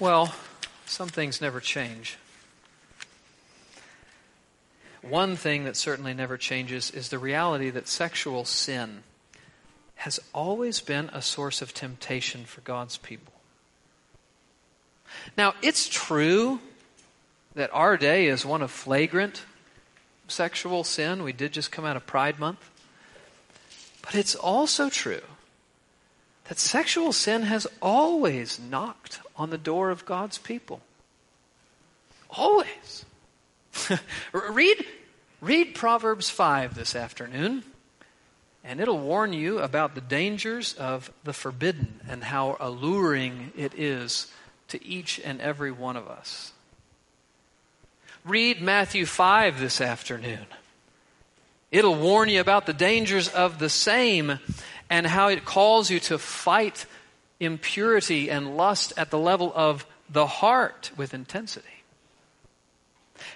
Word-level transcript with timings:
Well, 0.00 0.34
some 0.86 1.10
things 1.10 1.42
never 1.42 1.60
change. 1.60 2.16
One 5.02 5.36
thing 5.36 5.64
that 5.64 5.76
certainly 5.76 6.14
never 6.14 6.38
changes 6.38 6.90
is 6.90 7.10
the 7.10 7.18
reality 7.18 7.68
that 7.68 7.86
sexual 7.86 8.46
sin 8.46 9.02
has 9.96 10.18
always 10.32 10.80
been 10.80 11.10
a 11.12 11.20
source 11.20 11.60
of 11.60 11.74
temptation 11.74 12.46
for 12.46 12.62
God's 12.62 12.96
people. 12.96 13.34
Now, 15.36 15.52
it's 15.60 15.86
true 15.86 16.60
that 17.54 17.68
our 17.74 17.98
day 17.98 18.28
is 18.28 18.46
one 18.46 18.62
of 18.62 18.70
flagrant 18.70 19.42
sexual 20.28 20.82
sin. 20.82 21.22
We 21.22 21.34
did 21.34 21.52
just 21.52 21.70
come 21.70 21.84
out 21.84 21.96
of 21.96 22.06
Pride 22.06 22.38
Month. 22.38 22.70
But 24.00 24.14
it's 24.14 24.34
also 24.34 24.88
true 24.88 25.20
that 26.50 26.58
sexual 26.58 27.12
sin 27.12 27.42
has 27.42 27.64
always 27.80 28.58
knocked 28.58 29.20
on 29.36 29.50
the 29.50 29.56
door 29.56 29.90
of 29.90 30.04
God's 30.04 30.36
people. 30.36 30.80
Always. 32.28 33.04
read, 34.32 34.84
read 35.40 35.76
Proverbs 35.76 36.28
5 36.28 36.74
this 36.74 36.96
afternoon, 36.96 37.62
and 38.64 38.80
it'll 38.80 38.98
warn 38.98 39.32
you 39.32 39.60
about 39.60 39.94
the 39.94 40.00
dangers 40.00 40.74
of 40.74 41.12
the 41.22 41.32
forbidden 41.32 42.00
and 42.08 42.24
how 42.24 42.56
alluring 42.58 43.52
it 43.56 43.72
is 43.78 44.26
to 44.70 44.84
each 44.84 45.20
and 45.20 45.40
every 45.40 45.70
one 45.70 45.96
of 45.96 46.08
us. 46.08 46.52
Read 48.24 48.60
Matthew 48.60 49.06
5 49.06 49.60
this 49.60 49.80
afternoon. 49.80 50.46
It'll 51.70 51.94
warn 51.94 52.28
you 52.28 52.40
about 52.40 52.66
the 52.66 52.72
dangers 52.72 53.28
of 53.28 53.60
the 53.60 53.70
same 53.70 54.40
and 54.90 55.06
how 55.06 55.28
it 55.28 55.44
calls 55.44 55.90
you 55.90 56.00
to 56.00 56.18
fight 56.18 56.84
impurity 57.38 58.30
and 58.30 58.56
lust 58.56 58.92
at 58.96 59.10
the 59.10 59.18
level 59.18 59.52
of 59.54 59.86
the 60.10 60.26
heart 60.26 60.90
with 60.96 61.14
intensity. 61.14 61.66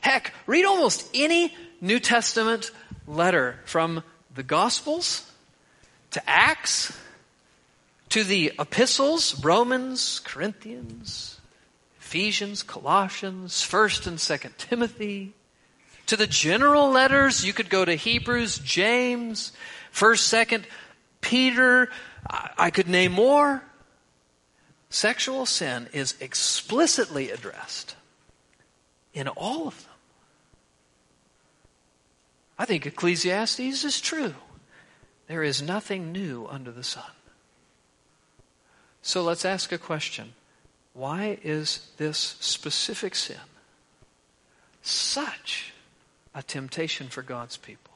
Heck, 0.00 0.34
read 0.46 0.64
almost 0.64 1.08
any 1.14 1.54
New 1.80 2.00
Testament 2.00 2.70
letter 3.06 3.60
from 3.64 4.02
the 4.34 4.42
Gospels 4.42 5.30
to 6.10 6.28
Acts 6.28 6.96
to 8.10 8.24
the 8.24 8.52
epistles, 8.58 9.42
Romans, 9.44 10.20
Corinthians, 10.24 11.40
Ephesians, 12.00 12.62
Colossians, 12.62 13.54
1st 13.54 14.06
and 14.06 14.18
2nd 14.18 14.56
Timothy, 14.56 15.32
to 16.06 16.16
the 16.16 16.26
general 16.26 16.90
letters, 16.90 17.44
you 17.44 17.52
could 17.52 17.70
go 17.70 17.84
to 17.84 17.94
Hebrews, 17.94 18.58
James, 18.58 19.52
1st, 19.92 20.46
2nd 20.46 20.64
Peter, 21.24 21.88
I 22.28 22.70
could 22.70 22.86
name 22.86 23.12
more. 23.12 23.62
Sexual 24.90 25.46
sin 25.46 25.88
is 25.94 26.14
explicitly 26.20 27.30
addressed 27.30 27.96
in 29.14 29.26
all 29.28 29.66
of 29.66 29.82
them. 29.82 29.92
I 32.58 32.66
think 32.66 32.84
Ecclesiastes 32.84 33.84
is 33.84 34.00
true. 34.02 34.34
There 35.26 35.42
is 35.42 35.62
nothing 35.62 36.12
new 36.12 36.46
under 36.46 36.70
the 36.70 36.84
sun. 36.84 37.10
So 39.00 39.22
let's 39.22 39.46
ask 39.46 39.72
a 39.72 39.78
question. 39.78 40.34
Why 40.92 41.38
is 41.42 41.88
this 41.96 42.36
specific 42.38 43.14
sin 43.14 43.48
such 44.82 45.72
a 46.34 46.42
temptation 46.42 47.08
for 47.08 47.22
God's 47.22 47.56
people? 47.56 47.93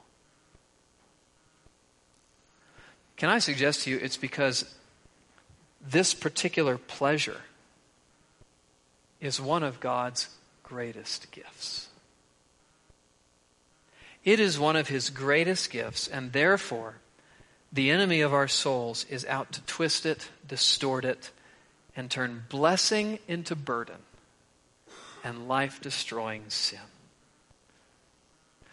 Can 3.18 3.28
I 3.28 3.40
suggest 3.40 3.82
to 3.82 3.90
you 3.90 3.98
it's 3.98 4.16
because 4.16 4.64
this 5.80 6.14
particular 6.14 6.78
pleasure 6.78 7.40
is 9.20 9.40
one 9.40 9.64
of 9.64 9.80
God's 9.80 10.28
greatest 10.62 11.32
gifts. 11.32 11.88
It 14.24 14.38
is 14.38 14.58
one 14.58 14.76
of 14.76 14.88
his 14.88 15.10
greatest 15.10 15.70
gifts, 15.70 16.06
and 16.06 16.32
therefore, 16.32 16.96
the 17.72 17.90
enemy 17.90 18.20
of 18.20 18.32
our 18.32 18.46
souls 18.46 19.04
is 19.10 19.24
out 19.26 19.50
to 19.52 19.62
twist 19.62 20.06
it, 20.06 20.28
distort 20.46 21.04
it, 21.04 21.32
and 21.96 22.08
turn 22.08 22.44
blessing 22.48 23.18
into 23.26 23.56
burden 23.56 23.96
and 25.24 25.48
life 25.48 25.80
destroying 25.80 26.44
sin. 26.48 26.78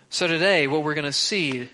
So, 0.10 0.28
today, 0.28 0.68
what 0.68 0.84
we're 0.84 0.94
going 0.94 1.06
to 1.06 1.12
see 1.12 1.70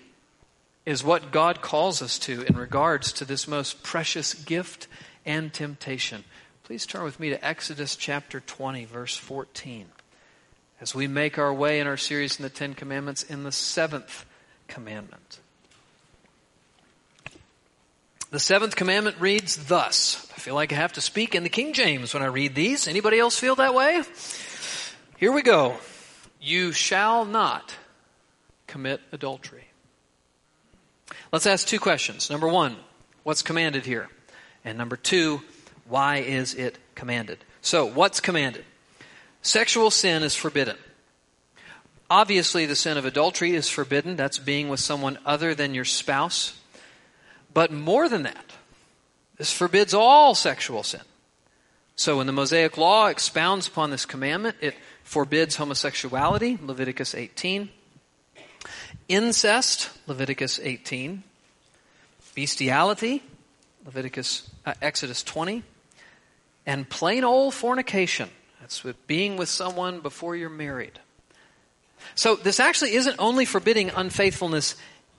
is 0.84 1.04
what 1.04 1.30
God 1.30 1.62
calls 1.62 2.02
us 2.02 2.18
to 2.20 2.42
in 2.42 2.56
regards 2.56 3.12
to 3.14 3.24
this 3.24 3.46
most 3.46 3.82
precious 3.82 4.34
gift 4.34 4.88
and 5.24 5.52
temptation. 5.52 6.24
Please 6.64 6.86
turn 6.86 7.04
with 7.04 7.20
me 7.20 7.30
to 7.30 7.44
Exodus 7.44 7.96
chapter 7.96 8.40
20, 8.40 8.84
verse 8.86 9.16
14, 9.16 9.86
as 10.80 10.94
we 10.94 11.06
make 11.06 11.38
our 11.38 11.52
way 11.52 11.80
in 11.80 11.86
our 11.86 11.96
series 11.96 12.38
in 12.38 12.42
the 12.42 12.50
Ten 12.50 12.74
Commandments 12.74 13.22
in 13.22 13.44
the 13.44 13.52
seventh 13.52 14.24
commandment. 14.66 15.38
The 18.30 18.40
seventh 18.40 18.76
commandment 18.76 19.20
reads 19.20 19.66
thus. 19.66 20.26
I 20.34 20.40
feel 20.40 20.54
like 20.54 20.72
I 20.72 20.76
have 20.76 20.94
to 20.94 21.02
speak 21.02 21.34
in 21.34 21.42
the 21.42 21.50
King 21.50 21.74
James 21.74 22.14
when 22.14 22.22
I 22.22 22.26
read 22.26 22.54
these. 22.54 22.88
Anybody 22.88 23.18
else 23.18 23.38
feel 23.38 23.54
that 23.56 23.74
way? 23.74 24.02
Here 25.18 25.30
we 25.30 25.42
go. 25.42 25.76
You 26.40 26.72
shall 26.72 27.26
not 27.26 27.76
commit 28.66 29.02
adultery. 29.12 29.71
Let's 31.32 31.46
ask 31.46 31.66
two 31.66 31.80
questions. 31.80 32.28
Number 32.28 32.46
one, 32.46 32.76
what's 33.22 33.40
commanded 33.40 33.86
here? 33.86 34.08
And 34.64 34.76
number 34.76 34.96
two, 34.96 35.40
why 35.88 36.18
is 36.18 36.54
it 36.54 36.78
commanded? 36.94 37.38
So, 37.62 37.86
what's 37.86 38.20
commanded? 38.20 38.64
Sexual 39.40 39.90
sin 39.90 40.22
is 40.22 40.36
forbidden. 40.36 40.76
Obviously, 42.10 42.66
the 42.66 42.76
sin 42.76 42.98
of 42.98 43.06
adultery 43.06 43.52
is 43.52 43.70
forbidden. 43.70 44.14
That's 44.14 44.38
being 44.38 44.68
with 44.68 44.80
someone 44.80 45.18
other 45.24 45.54
than 45.54 45.74
your 45.74 45.86
spouse. 45.86 46.60
But 47.54 47.72
more 47.72 48.10
than 48.10 48.24
that, 48.24 48.52
this 49.38 49.52
forbids 49.52 49.94
all 49.94 50.34
sexual 50.34 50.82
sin. 50.82 51.00
So 51.96 52.18
when 52.18 52.26
the 52.26 52.32
Mosaic 52.32 52.76
Law 52.76 53.06
expounds 53.06 53.66
upon 53.66 53.90
this 53.90 54.04
commandment, 54.04 54.56
it 54.60 54.74
forbids 55.02 55.56
homosexuality, 55.56 56.58
Leviticus 56.62 57.14
18, 57.14 57.70
incest, 59.12 59.90
Leviticus 60.06 60.58
18, 60.62 61.22
bestiality, 62.34 63.22
Leviticus 63.84 64.50
uh, 64.64 64.72
Exodus 64.80 65.22
20, 65.22 65.62
and 66.64 66.88
plain 66.88 67.22
old 67.22 67.52
fornication. 67.52 68.30
That's 68.60 68.82
with 68.82 69.06
being 69.06 69.36
with 69.36 69.50
someone 69.50 70.00
before 70.00 70.34
you're 70.34 70.48
married. 70.48 70.98
So 72.14 72.36
this 72.36 72.58
actually 72.58 72.94
isn't 72.94 73.16
only 73.18 73.44
forbidding 73.44 73.90
unfaithfulness 73.90 74.76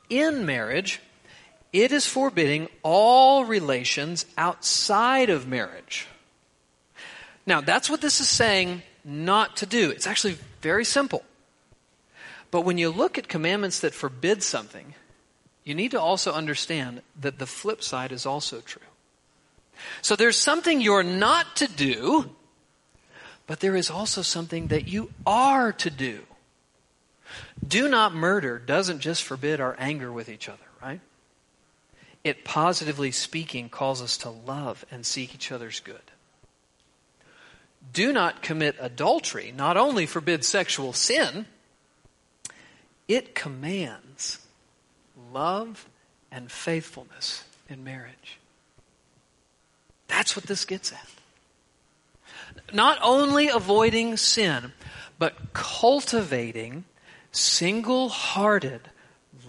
in 0.09 0.45
marriage, 0.45 0.99
it 1.71 1.91
is 1.91 2.05
forbidding 2.05 2.69
all 2.83 3.45
relations 3.45 4.25
outside 4.37 5.29
of 5.29 5.47
marriage. 5.47 6.07
Now, 7.45 7.61
that's 7.61 7.89
what 7.89 8.01
this 8.01 8.21
is 8.21 8.29
saying 8.29 8.83
not 9.03 9.57
to 9.57 9.65
do. 9.65 9.89
It's 9.91 10.07
actually 10.07 10.37
very 10.61 10.85
simple. 10.85 11.23
But 12.53 12.65
when 12.65 12.77
you 12.77 12.91
look 12.91 13.17
at 13.17 13.27
commandments 13.27 13.79
that 13.79 13.95
forbid 13.95 14.43
something, 14.43 14.93
you 15.63 15.73
need 15.73 15.89
to 15.89 15.99
also 15.99 16.31
understand 16.31 17.01
that 17.19 17.39
the 17.39 17.47
flip 17.47 17.81
side 17.81 18.11
is 18.11 18.27
also 18.27 18.61
true. 18.61 18.85
So 20.03 20.15
there's 20.15 20.37
something 20.37 20.79
you're 20.79 21.01
not 21.01 21.55
to 21.55 21.67
do, 21.67 22.29
but 23.47 23.59
there 23.59 23.75
is 23.75 23.89
also 23.89 24.21
something 24.21 24.67
that 24.67 24.87
you 24.87 25.09
are 25.25 25.71
to 25.71 25.89
do. 25.89 26.19
Do 27.67 27.89
not 27.89 28.13
murder 28.13 28.59
doesn't 28.59 28.99
just 28.99 29.23
forbid 29.23 29.59
our 29.59 29.75
anger 29.79 30.11
with 30.11 30.29
each 30.29 30.47
other, 30.47 30.59
right? 30.79 31.01
it 32.23 32.45
positively 32.45 33.09
speaking 33.09 33.67
calls 33.67 33.99
us 33.99 34.15
to 34.17 34.29
love 34.29 34.85
and 34.91 35.07
seek 35.07 35.33
each 35.33 35.51
other's 35.51 35.79
good. 35.79 36.11
Do 37.91 38.13
not 38.13 38.43
commit 38.43 38.75
adultery, 38.79 39.51
not 39.57 39.75
only 39.75 40.05
forbids 40.05 40.47
sexual 40.47 40.93
sin, 40.93 41.47
it 43.15 43.35
commands 43.35 44.39
love 45.31 45.87
and 46.31 46.51
faithfulness 46.51 47.43
in 47.69 47.83
marriage. 47.83 48.39
That's 50.07 50.35
what 50.35 50.45
this 50.45 50.65
gets 50.65 50.91
at. 50.91 51.07
Not 52.73 52.97
only 53.01 53.49
avoiding 53.49 54.17
sin, 54.17 54.73
but 55.19 55.53
cultivating 55.53 56.85
single 57.31 58.09
hearted 58.09 58.81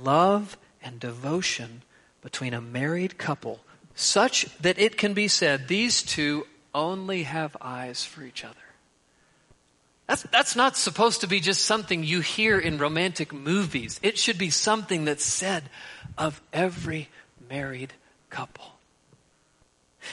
love 0.02 0.56
and 0.82 1.00
devotion 1.00 1.82
between 2.22 2.54
a 2.54 2.60
married 2.60 3.18
couple 3.18 3.60
such 3.94 4.46
that 4.58 4.78
it 4.78 4.98
can 4.98 5.14
be 5.14 5.28
said 5.28 5.68
these 5.68 6.02
two 6.02 6.46
only 6.74 7.22
have 7.22 7.56
eyes 7.60 8.04
for 8.04 8.22
each 8.24 8.44
other. 8.44 8.63
That's, 10.06 10.22
that's 10.24 10.54
not 10.54 10.76
supposed 10.76 11.22
to 11.22 11.26
be 11.26 11.40
just 11.40 11.64
something 11.64 12.04
you 12.04 12.20
hear 12.20 12.58
in 12.58 12.78
romantic 12.78 13.32
movies. 13.32 13.98
It 14.02 14.18
should 14.18 14.36
be 14.36 14.50
something 14.50 15.06
that's 15.06 15.24
said 15.24 15.64
of 16.18 16.40
every 16.52 17.08
married 17.48 17.92
couple. 18.28 18.66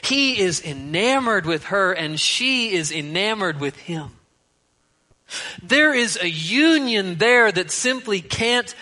He 0.01 0.39
is 0.39 0.61
enamored 0.61 1.45
with 1.45 1.65
her 1.65 1.91
and 1.91 2.17
she 2.17 2.71
is 2.71 2.91
enamored 2.91 3.59
with 3.59 3.75
him. 3.75 4.11
There 5.61 5.93
is 5.93 6.17
a 6.21 6.29
union 6.29 7.15
there 7.17 7.51
that 7.51 7.71
simply 7.71 8.21
can't 8.21 8.73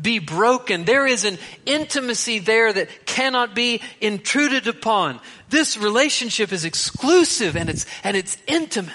be 0.00 0.18
broken. 0.18 0.84
There 0.84 1.06
is 1.06 1.24
an 1.24 1.38
intimacy 1.66 2.38
there 2.38 2.72
that 2.72 3.06
cannot 3.06 3.54
be 3.54 3.80
intruded 4.00 4.66
upon. 4.66 5.20
This 5.50 5.76
relationship 5.76 6.52
is 6.52 6.64
exclusive 6.64 7.56
and 7.56 7.68
it's, 7.68 7.86
and 8.02 8.16
it's 8.16 8.36
intimate. 8.46 8.92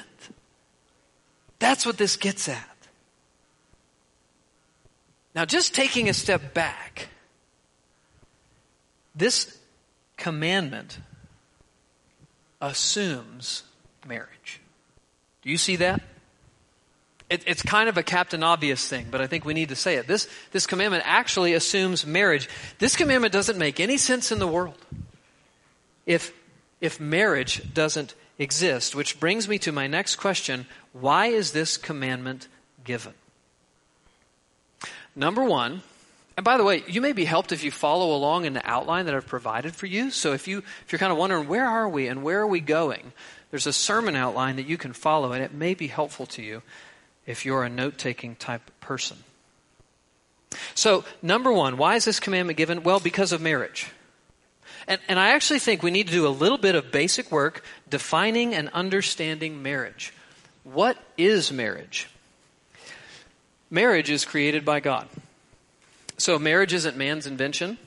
That's 1.60 1.86
what 1.86 1.98
this 1.98 2.16
gets 2.16 2.48
at. 2.48 2.66
Now, 5.36 5.46
just 5.46 5.76
taking 5.76 6.10
a 6.10 6.14
step 6.14 6.54
back, 6.54 7.10
this 9.16 9.58
commandment 10.18 11.00
assumes 12.62 13.64
marriage. 14.08 14.62
Do 15.42 15.50
you 15.50 15.58
see 15.58 15.78
that? 15.78 16.02
It, 17.30 17.44
it's 17.46 17.62
kind 17.62 17.90
of 17.90 17.98
a 17.98 18.04
captain 18.04 18.42
obvious 18.42 18.88
thing, 18.88 19.08
but 19.12 19.22
I 19.22 19.28
think 19.28 19.46
we 19.46 19.54
need 19.54 19.70
to 19.70 19.76
say 19.76 19.96
it. 19.96 20.08
This, 20.08 20.28
this 20.52 20.66
commandment 20.66 21.04
actually 21.06 21.54
assumes 21.54 22.06
marriage. 22.06 22.50
This 22.80 22.96
commandment 22.96 23.32
doesn't 23.32 23.58
make 23.58 23.80
any 23.80 23.98
sense 23.98 24.32
in 24.32 24.40
the 24.40 24.48
world 24.48 24.78
if, 26.06 26.34
if 26.82 27.00
marriage 27.00 27.72
doesn't 27.74 28.16
exist, 28.40 28.96
which 28.96 29.20
brings 29.20 29.48
me 29.48 29.60
to 29.60 29.72
my 29.72 29.86
next 29.86 30.16
question 30.16 30.66
why 30.94 31.28
is 31.28 31.52
this 31.52 31.78
commandment 31.78 32.48
given? 32.84 33.14
Number 35.16 35.44
one, 35.44 35.84
and 36.38 36.44
by 36.44 36.58
the 36.58 36.64
way, 36.64 36.84
you 36.88 37.02
may 37.02 37.12
be 37.12 37.26
helped 37.26 37.52
if 37.52 37.64
you 37.64 37.70
follow 37.70 38.16
along 38.16 38.46
in 38.46 38.54
the 38.54 38.68
outline 38.68 39.06
that 39.06 39.14
I've 39.14 39.28
provided 39.28 39.76
for 39.76 39.86
you. 39.86 40.10
So 40.10 40.34
if 40.34 40.48
you 40.48 40.60
if 40.60 40.92
you're 40.92 41.00
kind 41.00 41.12
of 41.12 41.18
wondering 41.18 41.48
where 41.48 41.66
are 41.66 41.88
we 41.88 42.08
and 42.08 42.24
where 42.24 42.40
are 42.40 42.48
we 42.48 42.62
going, 42.62 43.12
there's 43.52 43.68
a 43.68 43.74
sermon 43.74 44.16
outline 44.16 44.56
that 44.56 44.66
you 44.66 44.78
can 44.78 44.94
follow, 44.94 45.34
and 45.34 45.44
it 45.44 45.54
may 45.54 45.74
be 45.74 45.88
helpful 45.88 46.26
to 46.28 46.42
you 46.42 46.62
if 47.26 47.46
you're 47.46 47.64
a 47.64 47.70
note 47.70 47.98
taking 47.98 48.36
type 48.36 48.72
person. 48.80 49.18
So, 50.74 51.04
number 51.22 51.52
one, 51.52 51.78
why 51.78 51.96
is 51.96 52.06
this 52.06 52.20
commandment 52.20 52.58
given? 52.58 52.84
Well, 52.84 53.00
because 53.00 53.32
of 53.32 53.42
marriage. 53.42 53.92
And, 54.90 55.00
and 55.08 55.20
I 55.20 55.30
actually 55.30 55.60
think 55.60 55.84
we 55.84 55.92
need 55.92 56.08
to 56.08 56.14
do 56.14 56.28
a 56.28 56.30
little 56.30 56.58
bit 56.58 56.74
of 56.74 56.92
basic 56.92 57.32
work 57.32 57.64
defining 57.90 58.56
and 58.56 58.70
understanding 58.70 59.62
marriage. 59.62 60.12
What 60.64 60.98
is 61.16 61.52
marriage? 61.52 62.10
Marriage 63.70 64.10
is 64.10 64.26
created 64.26 64.66
by 64.66 64.80
God. 64.80 65.08
So, 66.18 66.40
marriage 66.40 66.74
isn't 66.74 66.98
man's 66.98 67.28
invention. 67.28 67.78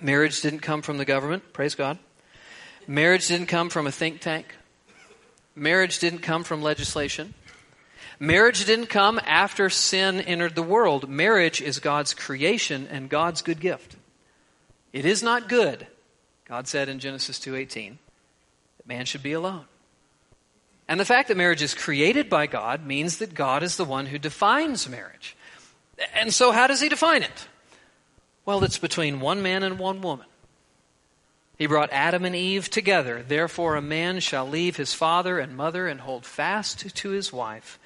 Marriage 0.00 0.42
didn't 0.42 0.60
come 0.60 0.82
from 0.82 0.98
the 0.98 1.04
government, 1.04 1.52
praise 1.52 1.76
God. 1.76 1.96
Marriage 2.88 3.28
didn't 3.28 3.46
come 3.46 3.70
from 3.70 3.86
a 3.86 3.92
think 3.92 4.20
tank. 4.20 4.56
Marriage 5.54 6.00
didn't 6.00 6.20
come 6.20 6.42
from 6.42 6.60
legislation. 6.60 7.34
Marriage 8.18 8.64
didn't 8.64 8.86
come 8.86 9.20
after 9.24 9.70
sin 9.70 10.20
entered 10.20 10.56
the 10.56 10.62
world. 10.62 11.08
Marriage 11.08 11.62
is 11.62 11.78
God's 11.78 12.14
creation 12.14 12.88
and 12.90 13.08
God's 13.08 13.42
good 13.42 13.60
gift. 13.60 13.94
It 14.92 15.04
is 15.04 15.22
not 15.22 15.48
good, 15.48 15.86
God 16.50 16.66
said 16.66 16.88
in 16.88 16.98
Genesis 16.98 17.38
2:18, 17.38 18.00
that 18.76 18.86
man 18.88 19.06
should 19.06 19.22
be 19.22 19.32
alone. 19.32 19.66
And 20.88 20.98
the 20.98 21.04
fact 21.04 21.28
that 21.28 21.36
marriage 21.36 21.62
is 21.62 21.74
created 21.74 22.28
by 22.28 22.48
God 22.48 22.84
means 22.84 23.18
that 23.18 23.34
God 23.34 23.62
is 23.62 23.76
the 23.76 23.84
one 23.84 24.06
who 24.06 24.18
defines 24.18 24.88
marriage. 24.88 25.36
And 26.12 26.34
so 26.34 26.50
how 26.50 26.66
does 26.66 26.80
he 26.80 26.88
define 26.88 27.22
it? 27.22 27.46
Well, 28.44 28.64
it's 28.64 28.78
between 28.78 29.20
one 29.20 29.42
man 29.42 29.62
and 29.62 29.78
one 29.78 30.00
woman. 30.00 30.26
He 31.56 31.66
brought 31.66 31.92
Adam 31.92 32.24
and 32.24 32.34
Eve 32.34 32.68
together. 32.68 33.22
Therefore, 33.22 33.76
a 33.76 33.82
man 33.82 34.18
shall 34.18 34.48
leave 34.48 34.74
his 34.74 34.92
father 34.92 35.38
and 35.38 35.56
mother 35.56 35.86
and 35.86 36.00
hold 36.00 36.26
fast 36.26 36.96
to 36.96 37.10
his 37.10 37.32
wife, 37.32 37.78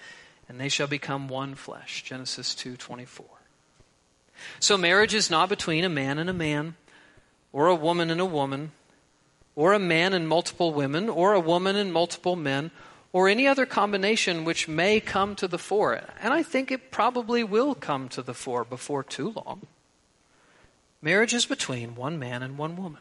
and 0.48 0.58
they 0.58 0.70
shall 0.70 0.86
become 0.86 1.28
one 1.28 1.54
flesh. 1.54 2.02
Genesis 2.02 2.54
2:24. 2.54 3.26
So 4.58 4.78
marriage 4.78 5.12
is 5.12 5.28
not 5.28 5.50
between 5.50 5.84
a 5.84 5.90
man 5.90 6.18
and 6.18 6.30
a 6.30 6.32
man 6.32 6.76
or 7.54 7.68
a 7.68 7.74
woman 7.74 8.10
and 8.10 8.20
a 8.20 8.26
woman 8.26 8.72
or 9.54 9.72
a 9.72 9.78
man 9.78 10.12
and 10.12 10.28
multiple 10.28 10.72
women 10.72 11.08
or 11.08 11.32
a 11.32 11.40
woman 11.40 11.76
and 11.76 11.92
multiple 11.92 12.34
men 12.34 12.72
or 13.12 13.28
any 13.28 13.46
other 13.46 13.64
combination 13.64 14.44
which 14.44 14.66
may 14.66 14.98
come 14.98 15.36
to 15.36 15.46
the 15.46 15.56
fore. 15.56 16.02
And 16.20 16.34
I 16.34 16.42
think 16.42 16.72
it 16.72 16.90
probably 16.90 17.44
will 17.44 17.76
come 17.76 18.08
to 18.08 18.22
the 18.22 18.34
fore 18.34 18.64
before 18.64 19.04
too 19.04 19.32
long. 19.36 19.68
Marriage 21.00 21.32
is 21.32 21.46
between 21.46 21.94
one 21.94 22.18
man 22.18 22.42
and 22.42 22.58
one 22.58 22.76
woman. 22.76 23.00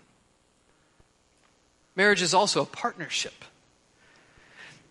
Marriage 1.95 2.21
is 2.21 2.35
also 2.35 2.61
a 2.61 2.65
partnership. 2.65 3.45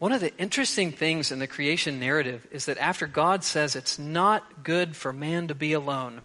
One 0.01 0.11
of 0.11 0.21
the 0.21 0.37
interesting 0.39 0.91
things 0.91 1.31
in 1.31 1.39
the 1.39 1.47
creation 1.47 2.01
narrative 2.01 2.49
is 2.51 2.65
that 2.65 2.79
after 2.79 3.07
God 3.07 3.45
says 3.45 3.77
it's 3.77 3.97
not 3.97 4.65
good 4.65 4.97
for 4.97 5.13
man 5.13 5.47
to 5.47 5.55
be 5.55 5.73
alone, 5.73 6.23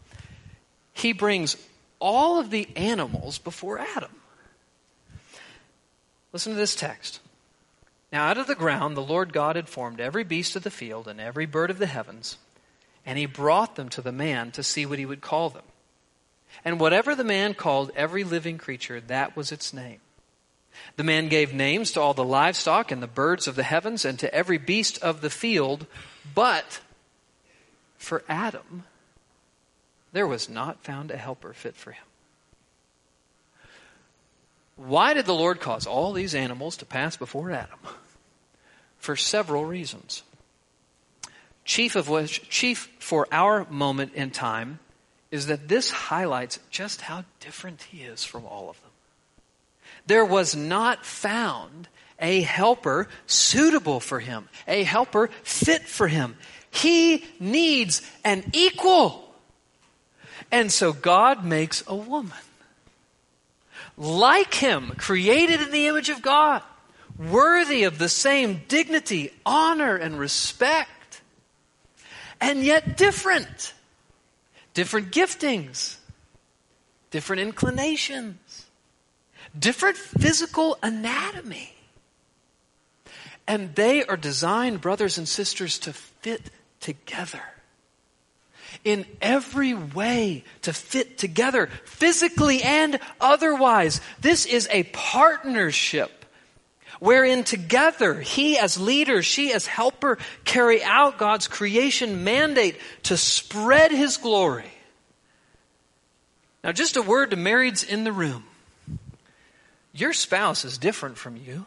he 0.91 1.13
brings 1.13 1.55
all 1.99 2.39
of 2.39 2.49
the 2.49 2.67
animals 2.75 3.38
before 3.38 3.79
Adam. 3.79 4.11
Listen 6.33 6.53
to 6.53 6.57
this 6.57 6.75
text. 6.75 7.19
Now, 8.11 8.27
out 8.27 8.38
of 8.38 8.47
the 8.47 8.55
ground, 8.55 8.95
the 8.95 9.01
Lord 9.01 9.33
God 9.33 9.55
had 9.55 9.67
formed 9.67 9.99
every 9.99 10.23
beast 10.23 10.55
of 10.55 10.63
the 10.63 10.71
field 10.71 11.07
and 11.07 11.19
every 11.19 11.45
bird 11.45 11.69
of 11.69 11.77
the 11.77 11.88
heavens, 11.88 12.38
and 13.05 13.17
he 13.17 13.25
brought 13.25 13.75
them 13.75 13.89
to 13.89 14.01
the 14.01 14.11
man 14.11 14.51
to 14.51 14.63
see 14.63 14.85
what 14.85 14.99
he 14.99 15.05
would 15.05 15.21
call 15.21 15.49
them. 15.49 15.63
And 16.63 16.79
whatever 16.79 17.15
the 17.15 17.23
man 17.23 17.53
called 17.53 17.91
every 17.95 18.23
living 18.23 18.57
creature, 18.57 19.01
that 19.01 19.35
was 19.35 19.51
its 19.51 19.73
name. 19.73 19.99
The 20.95 21.03
man 21.03 21.27
gave 21.27 21.53
names 21.53 21.91
to 21.94 22.01
all 22.01 22.13
the 22.13 22.23
livestock 22.23 22.91
and 22.91 23.01
the 23.01 23.07
birds 23.07 23.47
of 23.47 23.55
the 23.55 23.63
heavens 23.63 24.05
and 24.05 24.17
to 24.19 24.33
every 24.33 24.57
beast 24.57 25.01
of 25.01 25.21
the 25.21 25.29
field, 25.29 25.85
but 26.33 26.79
for 27.97 28.23
Adam, 28.29 28.83
there 30.12 30.27
was 30.27 30.50
not 30.50 30.83
found 30.83 31.12
a 31.12 31.18
helper 31.18 31.54
fit 31.54 31.75
for 31.75 31.92
him. 31.92 32.04
Why 34.75 35.13
did 35.13 35.25
the 35.25 35.33
Lord 35.33 35.59
cause 35.59 35.88
all 35.88 36.13
these 36.13 36.36
animals 36.36 36.77
to 36.77 36.86
pass 36.86 37.18
before 37.18 37.51
Adam? 37.51 37.80
For 39.00 39.15
several 39.15 39.65
reasons. 39.65 40.24
Chief 41.65 41.95
of 41.95 42.09
which, 42.09 42.48
chief 42.50 42.89
for 43.00 43.27
our 43.31 43.65
moment 43.69 44.13
in 44.13 44.31
time, 44.31 44.80
is 45.31 45.48
that 45.48 45.68
this 45.68 45.92
highlights 45.92 46.59
just 46.69 47.01
how 47.01 47.25
different 47.39 47.83
he 47.83 48.04
is 48.04 48.24
from 48.24 48.45
all 48.45 48.69
of 48.69 48.80
them 48.81 48.88
there 50.07 50.25
was 50.25 50.56
not 50.56 51.06
found 51.06 51.88
a 52.19 52.42
helper 52.42 53.07
suitable 53.27 54.00
for 54.00 54.19
him, 54.19 54.49
a 54.68 54.83
helper 54.83 55.30
fit 55.44 55.83
for 55.83 56.07
him. 56.07 56.35
He 56.71 57.23
needs 57.40 58.02
an 58.23 58.44
equal. 58.54 59.26
And 60.51 60.71
so 60.71 60.94
God 60.94 61.44
makes 61.44 61.83
a 61.87 61.95
woman 61.95 62.37
like 63.97 64.54
him, 64.54 64.94
created 64.97 65.61
in 65.61 65.71
the 65.71 65.87
image 65.87 66.09
of 66.09 66.21
God, 66.21 66.61
worthy 67.18 67.83
of 67.83 67.97
the 67.97 68.09
same 68.09 68.61
dignity, 68.68 69.31
honor, 69.45 69.95
and 69.95 70.19
respect, 70.19 71.21
and 72.39 72.63
yet 72.63 72.97
different. 72.97 73.73
Different 74.73 75.11
giftings, 75.11 75.97
different 77.09 77.42
inclinations 77.42 78.68
different 79.57 79.97
physical 79.97 80.77
anatomy. 80.83 81.73
And 83.47 83.75
they 83.75 84.04
are 84.04 84.18
designed, 84.18 84.81
brothers 84.81 85.18
and 85.18 85.27
sisters, 85.27 85.80
to 85.80 85.94
fit 85.94 86.49
together. 86.80 87.42
In 88.83 89.06
every 89.21 89.74
way 89.74 90.44
to 90.64 90.74
fit 90.74 91.18
together, 91.18 91.68
physically 91.86 92.62
and 92.64 93.00
otherwise. 93.19 94.02
This 94.19 94.45
is 94.45 94.68
a 94.71 94.83
partnership 94.83 96.26
wherein 97.00 97.44
together 97.44 98.19
he 98.19 98.57
as 98.57 98.80
leader, 98.80 99.21
she 99.21 99.54
as 99.54 99.68
helper 99.68 100.18
carry 100.45 100.83
out 100.83 101.18
God's 101.18 101.47
creation 101.47 102.24
mandate 102.24 102.78
to 103.04 103.18
spread 103.18 103.92
his 103.92 104.18
glory. 104.18 104.71
Now, 106.64 106.71
just 106.71 106.97
a 106.97 107.02
word 107.02 107.31
to 107.31 107.38
marrieds 107.38 107.88
in 107.88 108.04
the 108.04 108.12
room 108.12 108.44
your 109.97 110.14
spouse 110.14 110.64
is 110.64 110.78
different 110.78 111.18
from 111.18 111.38
you. 111.38 111.66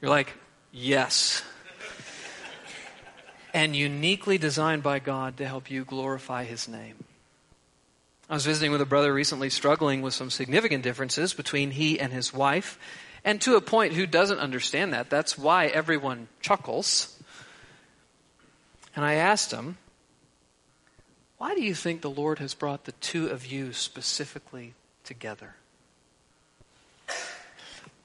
You're 0.00 0.10
like, 0.10 0.32
yes. 0.70 1.42
And 3.54 3.74
uniquely 3.74 4.36
designed 4.36 4.82
by 4.82 4.98
God 4.98 5.38
to 5.38 5.46
help 5.46 5.70
you 5.70 5.84
glorify 5.84 6.44
His 6.44 6.68
name. 6.68 7.04
I 8.28 8.34
was 8.34 8.46
visiting 8.46 8.72
with 8.72 8.80
a 8.80 8.86
brother 8.86 9.12
recently 9.12 9.50
struggling 9.50 10.02
with 10.02 10.14
some 10.14 10.30
significant 10.30 10.82
differences 10.82 11.34
between 11.34 11.70
he 11.70 12.00
and 12.00 12.12
his 12.12 12.32
wife, 12.32 12.78
and 13.22 13.40
to 13.42 13.56
a 13.56 13.60
point 13.60 13.92
who 13.92 14.06
doesn't 14.06 14.38
understand 14.38 14.92
that. 14.92 15.10
That's 15.10 15.36
why 15.36 15.66
everyone 15.66 16.28
chuckles. 16.40 17.18
And 18.96 19.04
I 19.04 19.14
asked 19.14 19.52
him, 19.52 19.76
Why 21.36 21.54
do 21.54 21.62
you 21.62 21.74
think 21.74 22.00
the 22.00 22.10
Lord 22.10 22.38
has 22.38 22.54
brought 22.54 22.84
the 22.84 22.92
two 22.92 23.28
of 23.28 23.46
you 23.46 23.72
specifically 23.72 24.72
together? 25.04 25.56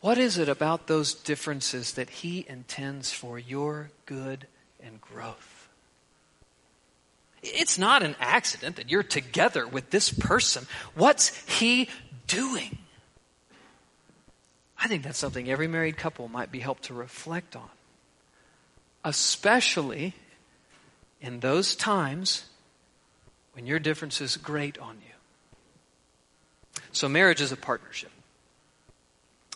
What 0.01 0.17
is 0.17 0.37
it 0.37 0.49
about 0.49 0.87
those 0.87 1.13
differences 1.13 1.93
that 1.93 2.09
He 2.09 2.45
intends 2.47 3.11
for 3.11 3.37
your 3.37 3.91
good 4.05 4.47
and 4.83 4.99
growth? 5.01 5.69
It's 7.41 7.77
not 7.77 8.03
an 8.03 8.15
accident 8.19 8.75
that 8.75 8.89
you're 8.89 9.03
together 9.03 9.67
with 9.67 9.89
this 9.91 10.11
person. 10.11 10.67
What's 10.93 11.35
He 11.45 11.89
doing? 12.27 12.77
I 14.77 14.87
think 14.87 15.03
that's 15.03 15.17
something 15.19 15.49
every 15.49 15.67
married 15.67 15.97
couple 15.97 16.27
might 16.27 16.51
be 16.51 16.59
helped 16.59 16.83
to 16.83 16.93
reflect 16.93 17.55
on, 17.55 17.69
especially 19.03 20.13
in 21.21 21.41
those 21.41 21.75
times 21.75 22.45
when 23.53 23.65
your 23.65 23.79
differences 23.79 24.37
grate 24.37 24.77
on 24.77 24.97
you. 25.05 26.81
So, 26.91 27.09
marriage 27.09 27.41
is 27.41 27.51
a 27.51 27.57
partnership. 27.57 28.11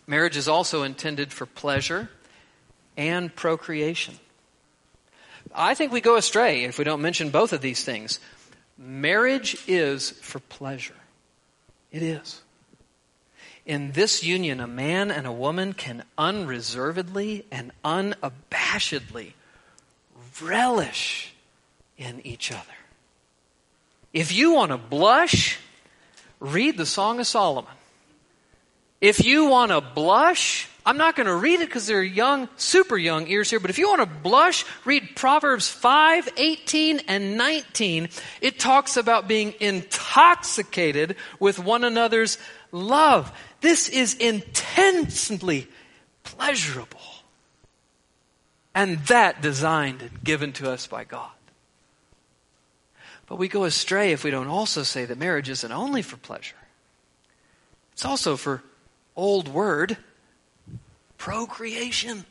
Marriage 0.05 0.35
is 0.35 0.47
also 0.47 0.83
intended 0.83 1.31
for 1.31 1.45
pleasure 1.45 2.09
and 2.97 3.33
procreation. 3.33 4.19
I 5.55 5.73
think 5.73 5.91
we 5.91 6.01
go 6.01 6.15
astray 6.15 6.63
if 6.63 6.77
we 6.77 6.83
don't 6.83 7.01
mention 7.01 7.29
both 7.29 7.53
of 7.53 7.61
these 7.61 7.83
things. 7.83 8.19
Marriage 8.77 9.57
is 9.67 10.09
for 10.09 10.39
pleasure. 10.39 10.95
It 11.91 12.01
is. 12.01 12.41
In 13.65 13.91
this 13.93 14.23
union, 14.23 14.59
a 14.59 14.67
man 14.67 15.11
and 15.11 15.25
a 15.25 15.31
woman 15.31 15.73
can 15.73 16.03
unreservedly 16.17 17.45
and 17.51 17.71
unabashedly 17.85 19.33
relish 20.41 21.33
in 21.97 22.25
each 22.25 22.51
other. 22.51 22.61
If 24.11 24.33
you 24.33 24.53
want 24.53 24.71
to 24.71 24.77
blush, 24.77 25.59
read 26.39 26.77
the 26.77 26.85
Song 26.85 27.19
of 27.19 27.27
Solomon. 27.27 27.71
If 28.99 29.23
you 29.23 29.45
want 29.45 29.71
to 29.71 29.81
blush, 29.81 30.67
I'm 30.85 30.97
not 30.97 31.15
going 31.15 31.27
to 31.27 31.35
read 31.35 31.61
it 31.61 31.67
because 31.67 31.87
they're 31.87 32.03
young, 32.03 32.49
super 32.57 32.97
young 32.97 33.27
ears 33.27 33.49
here, 33.49 33.59
but 33.59 33.69
if 33.69 33.77
you 33.77 33.87
want 33.87 34.01
to 34.01 34.19
blush, 34.19 34.65
read 34.83 35.15
Proverbs 35.15 35.69
5, 35.69 36.29
18, 36.35 37.01
and 37.07 37.37
19. 37.37 38.09
It 38.41 38.59
talks 38.59 38.97
about 38.97 39.27
being 39.27 39.53
intoxicated 39.61 41.15
with 41.39 41.57
one 41.57 41.85
another's 41.85 42.37
love. 42.71 43.31
This 43.61 43.87
is 43.87 44.15
intensely 44.15 45.67
pleasurable. 46.23 46.99
And 48.75 48.99
that 49.05 49.41
designed 49.41 50.01
and 50.01 50.23
given 50.23 50.51
to 50.53 50.69
us 50.69 50.87
by 50.87 51.05
God. 51.05 51.29
But 53.27 53.37
we 53.37 53.47
go 53.47 53.63
astray 53.63 54.11
if 54.11 54.23
we 54.23 54.31
don't 54.31 54.47
also 54.47 54.83
say 54.83 55.05
that 55.05 55.17
marriage 55.17 55.49
isn't 55.49 55.71
only 55.71 56.01
for 56.01 56.17
pleasure. 56.17 56.55
It's 57.93 58.03
also 58.03 58.35
for 58.35 58.63
old 59.15 59.47
word, 59.47 59.97
procreation. 61.23 62.25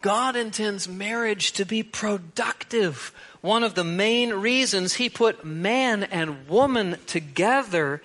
God 0.00 0.36
intends 0.36 0.88
marriage 0.88 1.52
to 1.52 1.66
be 1.66 1.82
productive. 1.82 3.12
One 3.42 3.62
of 3.62 3.74
the 3.74 3.84
main 3.84 4.32
reasons 4.32 4.94
He 4.94 5.10
put 5.10 5.44
man 5.44 6.02
and 6.04 6.48
woman 6.48 6.96
together, 7.04 8.00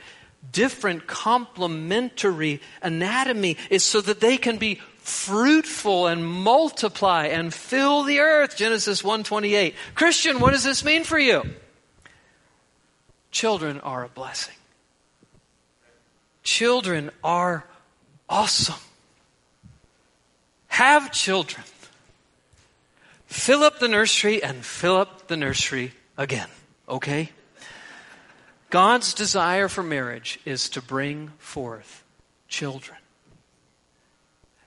different 0.52 1.08
complementary 1.08 2.60
anatomy, 2.82 3.56
is 3.70 3.86
so 3.86 4.02
that 4.02 4.20
they 4.20 4.36
can 4.36 4.58
be 4.58 4.82
fruitful 4.98 6.08
and 6.08 6.28
multiply 6.28 7.28
and 7.28 7.54
fill 7.54 8.04
the 8.04 8.20
earth. 8.20 8.58
Genesis 8.58 9.02
1:28. 9.02 9.76
Christian, 9.96 10.42
what 10.42 10.52
does 10.52 10.66
this 10.66 10.84
mean 10.84 11.06
for 11.06 11.18
you? 11.18 11.42
Children 13.32 13.80
are 13.80 14.04
a 14.04 14.10
blessing. 14.10 14.56
Children 16.44 17.12
are 17.24 17.64
awesome. 18.28 18.76
Have 20.74 21.12
children. 21.12 21.64
Fill 23.28 23.62
up 23.62 23.78
the 23.78 23.88
nursery 23.88 24.42
and 24.42 24.66
fill 24.66 24.98
up 24.98 25.28
the 25.28 25.38
nursery 25.38 25.92
again. 26.18 26.48
Okay? 26.90 27.30
God's 28.72 29.14
desire 29.14 29.68
for 29.68 29.84
marriage 29.84 30.40
is 30.46 30.70
to 30.70 30.82
bring 30.82 31.28
forth 31.38 32.04
children. 32.48 32.98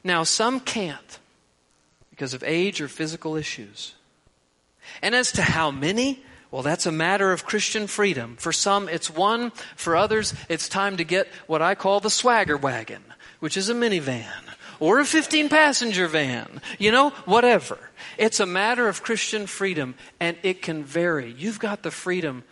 Now, 0.04 0.22
some 0.22 0.60
can't 0.60 1.18
because 2.10 2.34
of 2.34 2.44
age 2.44 2.80
or 2.80 2.86
physical 2.86 3.34
issues. 3.34 3.96
And 5.02 5.12
as 5.12 5.32
to 5.32 5.42
how 5.42 5.72
many, 5.72 6.22
well, 6.52 6.62
that's 6.62 6.86
a 6.86 6.92
matter 6.92 7.32
of 7.32 7.44
Christian 7.44 7.88
freedom. 7.88 8.36
For 8.36 8.52
some, 8.52 8.88
it's 8.88 9.10
one. 9.10 9.50
For 9.74 9.96
others, 9.96 10.34
it's 10.48 10.68
time 10.68 10.98
to 10.98 11.04
get 11.04 11.26
what 11.48 11.62
I 11.62 11.74
call 11.74 11.98
the 11.98 12.10
swagger 12.10 12.56
wagon, 12.56 13.02
which 13.40 13.56
is 13.56 13.68
a 13.68 13.74
minivan 13.74 14.55
or 14.80 15.00
a 15.00 15.04
15 15.04 15.48
passenger 15.48 16.06
van. 16.06 16.60
You 16.78 16.92
know, 16.92 17.10
whatever. 17.24 17.78
It's 18.18 18.40
a 18.40 18.46
matter 18.46 18.88
of 18.88 19.02
Christian 19.02 19.46
freedom 19.46 19.94
and 20.20 20.36
it 20.42 20.62
can 20.62 20.84
vary. 20.84 21.34
You've 21.36 21.58
got 21.58 21.82
the 21.82 21.90
freedom 21.90 22.44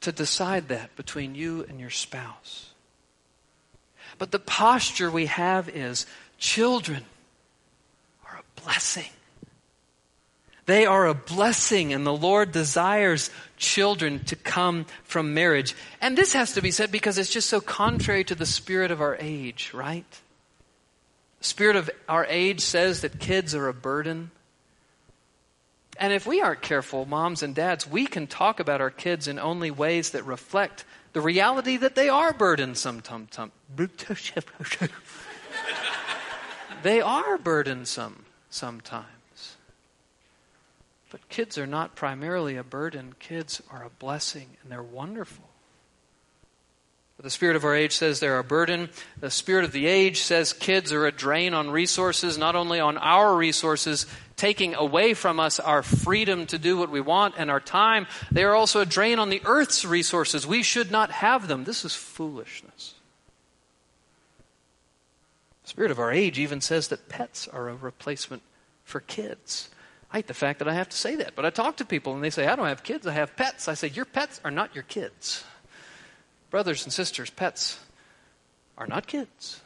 to 0.00 0.12
decide 0.12 0.68
that 0.68 0.94
between 0.96 1.34
you 1.34 1.64
and 1.68 1.80
your 1.80 1.90
spouse. 1.90 2.70
But 4.18 4.30
the 4.30 4.38
posture 4.38 5.10
we 5.10 5.26
have 5.26 5.68
is 5.68 6.06
children 6.38 7.04
are 8.26 8.38
a 8.38 8.60
blessing. 8.62 9.10
They 10.66 10.84
are 10.84 11.06
a 11.06 11.14
blessing, 11.14 11.94
and 11.94 12.06
the 12.06 12.12
Lord 12.12 12.52
desires 12.52 13.30
children 13.56 14.22
to 14.24 14.36
come 14.36 14.84
from 15.02 15.32
marriage. 15.32 15.74
And 16.02 16.16
this 16.16 16.34
has 16.34 16.52
to 16.52 16.60
be 16.60 16.72
said 16.72 16.92
because 16.92 17.16
it's 17.16 17.32
just 17.32 17.48
so 17.48 17.62
contrary 17.62 18.22
to 18.24 18.34
the 18.34 18.44
spirit 18.44 18.90
of 18.90 19.00
our 19.00 19.16
age, 19.18 19.70
right? 19.72 20.04
Spirit 21.40 21.76
of 21.76 21.90
our 22.08 22.26
age 22.26 22.60
says 22.60 23.02
that 23.02 23.20
kids 23.20 23.54
are 23.54 23.68
a 23.68 23.74
burden. 23.74 24.30
And 25.98 26.12
if 26.12 26.26
we 26.26 26.40
aren't 26.40 26.62
careful, 26.62 27.04
moms 27.04 27.42
and 27.42 27.54
dads, 27.54 27.86
we 27.88 28.06
can 28.06 28.26
talk 28.26 28.60
about 28.60 28.80
our 28.80 28.90
kids 28.90 29.28
in 29.28 29.38
only 29.38 29.70
ways 29.70 30.10
that 30.10 30.24
reflect 30.24 30.84
the 31.12 31.20
reality 31.20 31.76
that 31.76 31.94
they 31.94 32.08
are 32.08 32.32
burdensome. 32.32 33.02
they 36.82 37.00
are 37.00 37.38
burdensome 37.38 38.24
sometimes. 38.50 39.56
But 41.10 41.28
kids 41.28 41.56
are 41.56 41.66
not 41.66 41.96
primarily 41.96 42.56
a 42.56 42.62
burden, 42.62 43.14
kids 43.18 43.62
are 43.70 43.82
a 43.82 43.90
blessing, 43.90 44.56
and 44.62 44.70
they're 44.70 44.82
wonderful. 44.82 45.47
The 47.20 47.30
spirit 47.30 47.56
of 47.56 47.64
our 47.64 47.74
age 47.74 47.96
says 47.96 48.20
they're 48.20 48.38
a 48.38 48.44
burden. 48.44 48.90
The 49.18 49.30
spirit 49.30 49.64
of 49.64 49.72
the 49.72 49.86
age 49.86 50.20
says 50.20 50.52
kids 50.52 50.92
are 50.92 51.04
a 51.04 51.10
drain 51.10 51.52
on 51.52 51.68
resources, 51.68 52.38
not 52.38 52.54
only 52.54 52.78
on 52.78 52.96
our 52.96 53.34
resources, 53.34 54.06
taking 54.36 54.76
away 54.76 55.14
from 55.14 55.40
us 55.40 55.58
our 55.58 55.82
freedom 55.82 56.46
to 56.46 56.58
do 56.58 56.78
what 56.78 56.90
we 56.90 57.00
want 57.00 57.34
and 57.36 57.50
our 57.50 57.58
time, 57.58 58.06
they 58.30 58.44
are 58.44 58.54
also 58.54 58.80
a 58.80 58.86
drain 58.86 59.18
on 59.18 59.30
the 59.30 59.42
earth's 59.44 59.84
resources. 59.84 60.46
We 60.46 60.62
should 60.62 60.92
not 60.92 61.10
have 61.10 61.48
them. 61.48 61.64
This 61.64 61.84
is 61.84 61.92
foolishness. 61.92 62.94
The 65.64 65.70
spirit 65.70 65.90
of 65.90 65.98
our 65.98 66.12
age 66.12 66.38
even 66.38 66.60
says 66.60 66.86
that 66.88 67.08
pets 67.08 67.48
are 67.48 67.68
a 67.68 67.74
replacement 67.74 68.42
for 68.84 69.00
kids. 69.00 69.70
I 70.12 70.18
hate 70.18 70.28
the 70.28 70.34
fact 70.34 70.60
that 70.60 70.68
I 70.68 70.74
have 70.74 70.88
to 70.88 70.96
say 70.96 71.16
that, 71.16 71.34
but 71.34 71.44
I 71.44 71.50
talk 71.50 71.78
to 71.78 71.84
people 71.84 72.14
and 72.14 72.22
they 72.22 72.30
say, 72.30 72.46
I 72.46 72.54
don't 72.54 72.68
have 72.68 72.84
kids, 72.84 73.08
I 73.08 73.12
have 73.12 73.34
pets. 73.36 73.66
I 73.66 73.74
say, 73.74 73.88
Your 73.88 74.04
pets 74.04 74.40
are 74.44 74.52
not 74.52 74.72
your 74.72 74.84
kids. 74.84 75.44
Brothers 76.50 76.84
and 76.84 76.92
sisters, 76.92 77.30
pets 77.30 77.78
are 78.76 78.86
not 78.86 79.06
kids. 79.06 79.60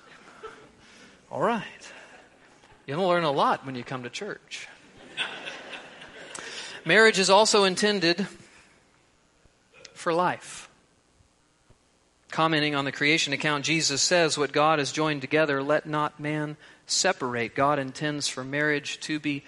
All 1.30 1.40
right. 1.42 1.92
You'll 2.86 3.06
learn 3.06 3.24
a 3.24 3.30
lot 3.30 3.64
when 3.64 3.74
you 3.74 3.84
come 3.84 4.02
to 4.02 4.10
church. 4.10 4.68
Marriage 6.84 7.20
is 7.20 7.30
also 7.30 7.64
intended 7.64 8.26
for 9.94 10.12
life. 10.12 10.68
Commenting 12.32 12.74
on 12.74 12.84
the 12.84 12.92
creation 12.92 13.32
account, 13.32 13.64
Jesus 13.64 14.02
says, 14.02 14.36
What 14.36 14.52
God 14.52 14.80
has 14.80 14.90
joined 14.90 15.20
together, 15.20 15.62
let 15.62 15.86
not 15.86 16.18
man 16.18 16.56
separate. 16.86 17.54
God 17.54 17.78
intends 17.78 18.26
for 18.26 18.42
marriage 18.42 18.98
to 19.00 19.20
be 19.20 19.44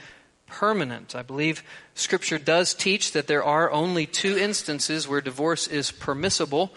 permanent. 0.46 1.16
I 1.16 1.22
believe 1.22 1.64
Scripture 1.94 2.38
does 2.38 2.74
teach 2.74 3.12
that 3.12 3.26
there 3.26 3.42
are 3.42 3.70
only 3.70 4.06
two 4.06 4.38
instances 4.38 5.08
where 5.08 5.20
divorce 5.20 5.66
is 5.66 5.90
permissible 5.90 6.72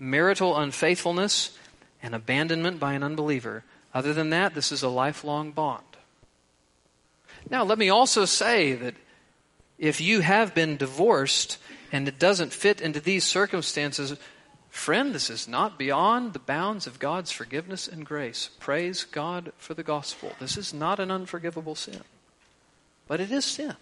marital 0.00 0.56
unfaithfulness 0.56 1.56
and 2.02 2.14
abandonment 2.14 2.80
by 2.80 2.94
an 2.94 3.04
unbeliever. 3.04 3.62
Other 3.94 4.12
than 4.12 4.30
that, 4.30 4.54
this 4.54 4.72
is 4.72 4.82
a 4.82 4.88
lifelong 4.88 5.52
bond. 5.52 5.84
Now, 7.48 7.62
let 7.62 7.78
me 7.78 7.88
also 7.88 8.24
say 8.24 8.72
that 8.74 8.94
if 9.78 10.00
you 10.00 10.20
have 10.20 10.54
been 10.54 10.76
divorced 10.76 11.58
and 11.92 12.08
it 12.08 12.18
doesn't 12.18 12.52
fit 12.52 12.80
into 12.80 13.00
these 13.00 13.24
circumstances, 13.24 14.16
friend, 14.70 15.14
this 15.14 15.30
is 15.30 15.46
not 15.46 15.78
beyond 15.78 16.32
the 16.32 16.38
bounds 16.38 16.86
of 16.86 16.98
God's 16.98 17.30
forgiveness 17.30 17.86
and 17.86 18.04
grace. 18.04 18.50
Praise 18.58 19.04
God 19.04 19.52
for 19.58 19.74
the 19.74 19.82
gospel. 19.82 20.32
This 20.40 20.56
is 20.56 20.74
not 20.74 20.98
an 20.98 21.10
unforgivable 21.10 21.74
sin 21.76 22.02
but 23.10 23.18
it 23.18 23.32
is 23.32 23.44
sin. 23.44 23.74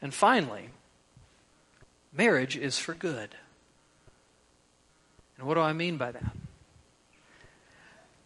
And 0.00 0.14
finally, 0.14 0.70
marriage 2.10 2.56
is 2.56 2.78
for 2.78 2.94
good. 2.94 3.34
And 5.38 5.46
what 5.46 5.54
do 5.54 5.60
I 5.60 5.72
mean 5.72 5.96
by 5.96 6.12
that? 6.12 6.36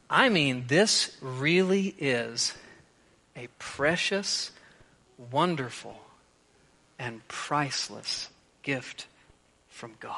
I 0.09 0.29
mean, 0.29 0.65
this 0.67 1.17
really 1.21 1.95
is 1.99 2.55
a 3.37 3.49
precious, 3.59 4.51
wonderful, 5.31 5.97
and 6.99 7.27
priceless 7.29 8.29
gift 8.63 9.07
from 9.69 9.93
God. 10.01 10.17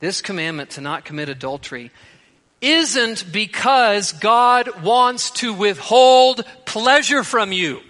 This 0.00 0.20
commandment 0.20 0.70
to 0.70 0.80
not 0.80 1.04
commit 1.04 1.28
adultery 1.28 1.90
isn't 2.60 3.32
because 3.32 4.12
God 4.12 4.82
wants 4.82 5.30
to 5.32 5.54
withhold 5.54 6.44
pleasure 6.64 7.22
from 7.22 7.52
you. 7.52 7.80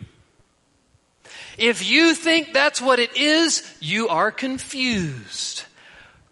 If 1.58 1.88
you 1.88 2.14
think 2.14 2.52
that's 2.52 2.82
what 2.82 2.98
it 2.98 3.16
is, 3.16 3.62
you 3.80 4.08
are 4.08 4.30
confused. 4.30 5.64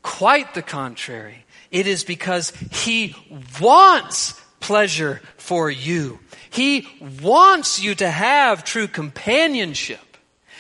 Quite 0.04 0.52
the 0.52 0.62
contrary. 0.62 1.46
It 1.70 1.86
is 1.86 2.04
because 2.04 2.52
He 2.70 3.16
wants 3.58 4.38
pleasure 4.60 5.22
for 5.38 5.70
you. 5.70 6.20
He 6.50 6.86
wants 7.22 7.82
you 7.82 7.94
to 7.96 8.08
have 8.08 8.64
true 8.64 8.86
companionship. 8.86 9.98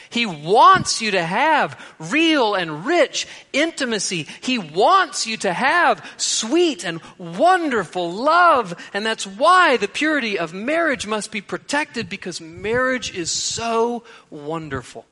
He 0.08 0.24
wants 0.24 1.02
you 1.02 1.10
to 1.10 1.22
have 1.22 1.78
real 1.98 2.54
and 2.54 2.86
rich 2.86 3.26
intimacy. 3.52 4.26
He 4.40 4.58
wants 4.58 5.26
you 5.26 5.36
to 5.38 5.52
have 5.52 6.08
sweet 6.16 6.82
and 6.82 7.00
wonderful 7.18 8.10
love. 8.10 8.74
And 8.94 9.04
that's 9.04 9.26
why 9.26 9.76
the 9.76 9.88
purity 9.88 10.38
of 10.38 10.54
marriage 10.54 11.06
must 11.06 11.30
be 11.30 11.42
protected 11.42 12.08
because 12.08 12.40
marriage 12.40 13.14
is 13.14 13.30
so 13.30 14.04
wonderful. 14.30 15.04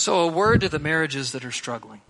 So, 0.00 0.20
a 0.20 0.28
word 0.28 0.62
to 0.62 0.70
the 0.70 0.78
marriages 0.78 1.32
that 1.32 1.44
are 1.44 1.52
struggling. 1.52 2.00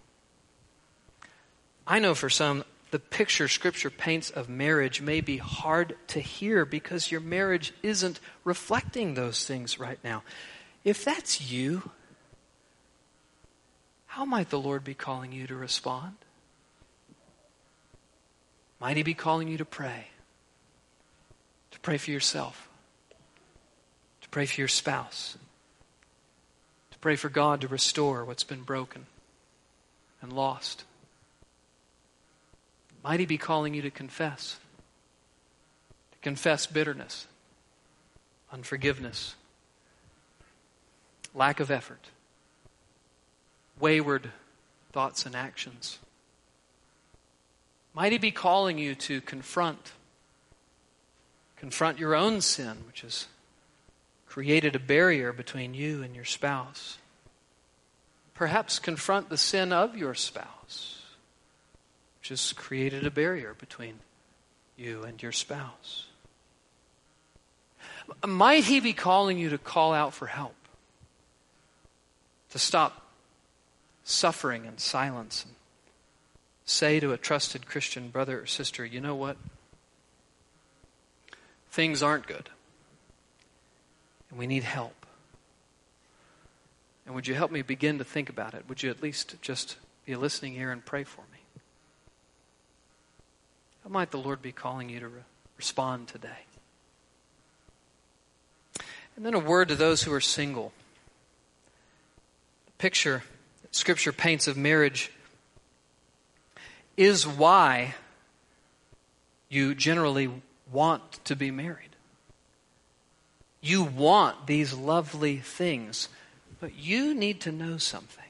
I 1.89 1.99
know 1.99 2.15
for 2.15 2.31
some, 2.31 2.63
the 2.93 3.01
picture 3.01 3.49
Scripture 3.49 3.91
paints 3.91 4.31
of 4.31 4.49
marriage 4.49 5.03
may 5.03 5.21
be 5.21 5.39
hard 5.39 5.97
to 6.07 6.21
hear 6.21 6.65
because 6.65 7.11
your 7.11 7.21
marriage 7.21 7.73
isn't 7.83 8.21
reflecting 8.45 9.15
those 9.15 9.45
things 9.45 9.81
right 9.81 9.99
now. 10.05 10.23
If 10.85 11.05
that's 11.05 11.51
you, 11.51 11.91
how 14.07 14.25
might 14.25 14.51
the 14.51 14.61
Lord 14.61 14.85
be 14.85 14.95
calling 14.95 15.33
you 15.33 15.49
to 15.49 15.57
respond? 15.57 16.15
Might 18.81 18.99
He 18.99 19.03
be 19.03 19.15
calling 19.15 19.49
you 19.49 19.59
to 19.59 19.65
pray? 19.65 20.07
To 21.73 21.81
pray 21.81 21.99
for 21.99 22.13
yourself? 22.13 22.69
To 24.21 24.29
pray 24.29 24.47
for 24.47 24.61
your 24.61 24.69
spouse? 24.69 25.37
Pray 27.01 27.17
for 27.17 27.29
God 27.31 27.63
to 27.63 27.69
restore 27.69 28.25
what's 28.25 28.45
been 28.45 28.63
broken 28.63 29.07
and 30.21 30.33
lost? 30.33 30.85
Might 33.03 33.21
He 33.21 33.27
be 33.27 33.39
calling 33.39 33.75
you 33.75 33.83
to 33.83 33.91
confess? 33.91 34.59
To 36.13 36.19
confess 36.19 36.67
bitterness, 36.67 37.27
unforgiveness, 38.53 39.35
lack 41.35 41.61
of 41.61 41.71
effort, 41.71 42.09
wayward 43.79 44.31
thoughts 44.93 45.25
and 45.25 45.35
actions. 45.35 45.99
Might 47.95 48.13
He 48.13 48.19
be 48.19 48.31
calling 48.31 48.77
you 48.77 48.95
to 48.97 49.23
confront, 49.23 49.93
confront 51.57 51.99
your 51.99 52.15
own 52.15 52.43
sin, 52.43 52.79
which 52.87 53.01
has 53.01 53.27
created 54.31 54.75
a 54.75 54.79
barrier 54.79 55.33
between 55.33 55.75
you 55.75 56.03
and 56.03 56.15
your 56.15 56.25
spouse. 56.25 56.97
Perhaps 58.33 58.79
confront 58.79 59.29
the 59.29 59.37
sin 59.37 59.73
of 59.73 59.97
your 59.97 60.15
spouse, 60.15 61.03
which 62.21 62.31
has 62.31 62.55
created 62.55 63.05
a 63.05 63.11
barrier 63.11 63.55
between 63.59 63.99
you 64.77 65.03
and 65.03 65.23
your 65.23 65.33
spouse. 65.33 66.07
Might 68.27 68.65
He 68.65 68.81
be 68.81 68.95
calling 68.95 69.37
you 69.37 69.51
to 69.51 69.59
call 69.59 69.93
out 69.93 70.15
for 70.15 70.27
help? 70.27 70.55
to 72.51 72.59
stop 72.59 73.07
suffering 74.05 74.65
in 74.65 74.79
silence 74.79 75.45
and 75.45 75.55
say 76.65 77.01
to 77.01 77.13
a 77.13 77.17
trusted 77.17 77.67
Christian 77.67 78.09
brother 78.09 78.41
or 78.41 78.47
sister, 78.47 78.85
you 78.85 79.01
know 79.01 79.15
what? 79.15 79.37
Things 81.71 82.03
aren't 82.03 82.27
good. 82.27 82.51
And 84.31 84.39
we 84.39 84.47
need 84.47 84.63
help. 84.63 84.95
And 87.05 87.15
would 87.15 87.27
you 87.27 87.35
help 87.35 87.51
me 87.51 87.63
begin 87.63 87.99
to 87.99 88.05
think 88.05 88.29
about 88.29 88.55
it? 88.55 88.65
Would 88.69 88.83
you 88.83 88.91
at 88.91 89.03
least 89.03 89.35
just 89.43 89.77
be 90.07 90.15
listening 90.15 90.55
here 90.55 90.71
and 90.71 90.85
pray 90.85 91.05
for 91.05 91.23
me? 91.33 91.39
How 93.83 93.91
might 93.91 94.11
the 94.11 94.19
Lord 94.19 94.43
be 94.43 94.53
calling 94.53 94.89
you 94.89 95.01
to 95.01 95.09
re- 95.09 95.21
respond 95.57 96.09
today? 96.09 96.47
And 99.17 99.27
then 99.27 99.35
a 99.35 99.39
word 99.39 99.69
to 99.69 99.75
those 99.75 100.03
who 100.03 100.13
are 100.13 100.21
single 100.21 100.73
The 102.67 102.73
picture 102.79 103.23
that 103.63 103.75
Scripture 103.75 104.13
paints 104.13 104.47
of 104.47 104.57
marriage 104.57 105.11
is 106.97 107.27
why 107.27 107.95
you 109.49 109.75
generally 109.75 110.31
want 110.71 111.25
to 111.25 111.35
be 111.35 111.51
married. 111.51 111.90
You 113.61 113.83
want 113.85 114.47
these 114.47 114.73
lovely 114.73 115.37
things, 115.37 116.09
but 116.61 116.75
you 116.77 117.15
need 117.15 117.41
to 117.43 117.53
know 117.53 117.77
something. 117.77 118.25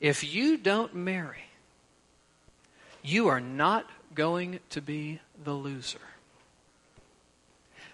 If 0.00 0.22
you 0.22 0.56
don't 0.56 0.94
marry, 0.94 1.44
you 3.02 3.28
are 3.28 3.40
not 3.40 3.86
going 4.14 4.60
to 4.70 4.80
be 4.80 5.20
the 5.42 5.52
loser 5.52 5.98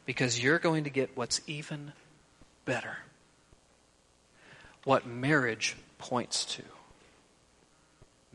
because 0.06 0.42
you're 0.42 0.58
going 0.58 0.84
to 0.84 0.90
get 0.90 1.16
what's 1.16 1.40
even 1.46 1.92
better 2.64 2.98
what 4.84 5.06
marriage 5.06 5.76
points 5.98 6.44
to. 6.44 6.62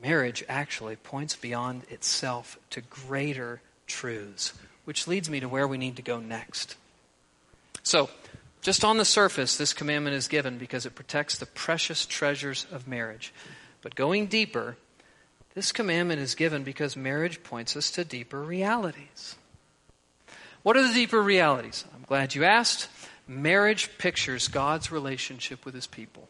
Marriage 0.02 0.43
actually 0.49 0.95
points 0.95 1.36
beyond 1.36 1.84
itself 1.89 2.58
to 2.71 2.82
greater 2.82 3.62
truths, 3.86 4.54
which 4.86 5.08
leads 5.08 5.30
me 5.30 5.39
to 5.39 5.49
where 5.49 5.67
we 5.67 5.78
need 5.78 5.95
to 5.97 6.02
go 6.02 6.19
next. 6.19 6.75
So, 7.84 8.10
just 8.62 8.84
on 8.84 8.98
the 8.98 9.06
surface, 9.06 9.56
this 9.56 9.74
commandment 9.74 10.15
is 10.15 10.28
given 10.28 10.58
because 10.58 10.86
it 10.86 10.96
protects 10.96 11.38
the 11.38 11.46
precious 11.46 12.06
treasures 12.06 12.68
of 12.72 12.88
marriage. 12.88 13.34
But 13.82 13.96
going 13.96 14.28
deeper, 14.28 14.76
this 15.56 15.72
commandment 15.72 16.20
is 16.20 16.36
given 16.36 16.63
because 16.63 16.96
marriage 16.96 17.42
points 17.42 17.76
us 17.78 17.89
to 17.92 18.04
deeper 18.04 18.42
realities. 18.42 19.36
What 20.63 20.76
are 20.76 20.86
the 20.86 20.94
deeper 20.94 21.22
realities? 21.22 21.86
I'm 21.96 22.04
glad 22.04 22.36
you 22.36 22.44
asked. 22.44 22.89
Marriage 23.28 23.98
pictures 23.98 24.48
God's 24.48 24.92
relationship 24.92 25.63
with 25.63 25.74
his 25.74 25.88
people. 25.88 26.28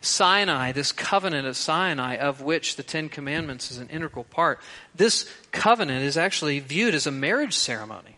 Sinai, 0.00 0.72
this 0.72 0.92
covenant 0.92 1.46
of 1.46 1.56
Sinai, 1.56 2.16
of 2.16 2.40
which 2.40 2.76
the 2.76 2.82
Ten 2.82 3.08
Commandments 3.08 3.70
is 3.70 3.78
an 3.78 3.88
integral 3.88 4.24
part, 4.24 4.60
this 4.94 5.30
covenant 5.52 6.04
is 6.04 6.16
actually 6.16 6.60
viewed 6.60 6.94
as 6.94 7.06
a 7.06 7.10
marriage 7.10 7.56
ceremony. 7.56 8.16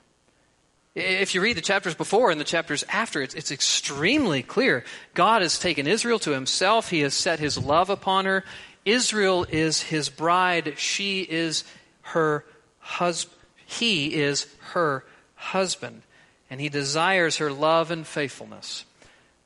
If 0.95 1.35
you 1.35 1.41
read 1.41 1.57
the 1.57 1.63
chapters 1.63 1.95
before 1.95 2.31
and 2.31 2.41
the 2.41 2.45
chapters 2.45 2.85
after, 2.89 3.23
it's, 3.23 3.35
it's 3.35 3.51
extremely 3.51 4.43
clear. 4.43 4.85
God 5.15 5.41
has 5.41 5.59
taken 5.59 5.87
Israel 5.87 6.19
to 6.21 6.33
himself, 6.33 6.91
He 6.91 7.01
has 7.01 7.15
set 7.15 7.41
His 7.41 7.57
love 7.57 7.89
upon 7.89 8.27
her. 8.27 8.45
Israel 8.85 9.47
is 9.49 9.81
His 9.81 10.11
bride, 10.11 10.75
she 10.77 11.23
is 11.23 11.65
her 12.03 12.45
husband. 12.79 13.39
He 13.65 14.15
is 14.15 14.47
her 14.73 15.03
husband, 15.35 16.03
and 16.51 16.61
He 16.61 16.69
desires 16.69 17.39
her 17.39 17.51
love 17.51 17.91
and 17.91 18.07
faithfulness. 18.07 18.85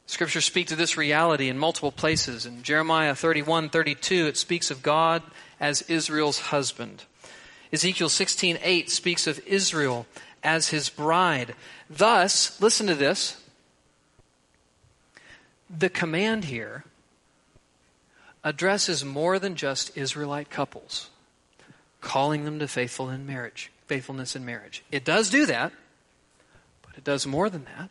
Scripture 0.07 0.41
speaks 0.41 0.71
to 0.71 0.77
this 0.77 0.97
reality 0.97 1.49
in 1.49 1.59
multiple 1.59 1.93
places. 1.93 2.45
In 2.45 2.65
Jeremiah 2.65 3.15
31 3.15 3.69
32, 3.69 4.27
it 4.27 4.37
speaks 4.37 4.73
of 4.73 4.83
God 4.83 5.23
as 5.61 5.83
Israel's 5.83 6.39
husband. 6.39 7.05
Ezekiel 7.73 8.09
16 8.09 8.59
8 8.63 8.91
speaks 8.91 9.27
of 9.27 9.41
Israel 9.47 10.07
as 10.43 10.69
his 10.69 10.89
bride. 10.89 11.55
Thus, 11.89 12.61
listen 12.61 12.87
to 12.87 12.95
this. 12.95 13.43
The 15.69 15.89
command 15.89 16.45
here 16.45 16.85
addresses 18.45 19.05
more 19.05 19.39
than 19.39 19.57
just 19.57 19.97
Israelite 19.97 20.51
couples, 20.51 21.11
calling 22.01 22.45
them 22.45 22.61
to 22.61 22.69
faithful 22.69 23.11
in 23.11 23.27
marriage, 23.27 23.73
faithfulness 23.87 24.37
in 24.37 24.45
marriage. 24.45 24.85
It 24.93 25.05
does 25.05 25.31
do 25.31 25.47
that, 25.47 25.73
but 26.83 26.97
it 26.97 27.03
does 27.03 27.27
more 27.27 27.51
than 27.51 27.65
that. 27.65 27.91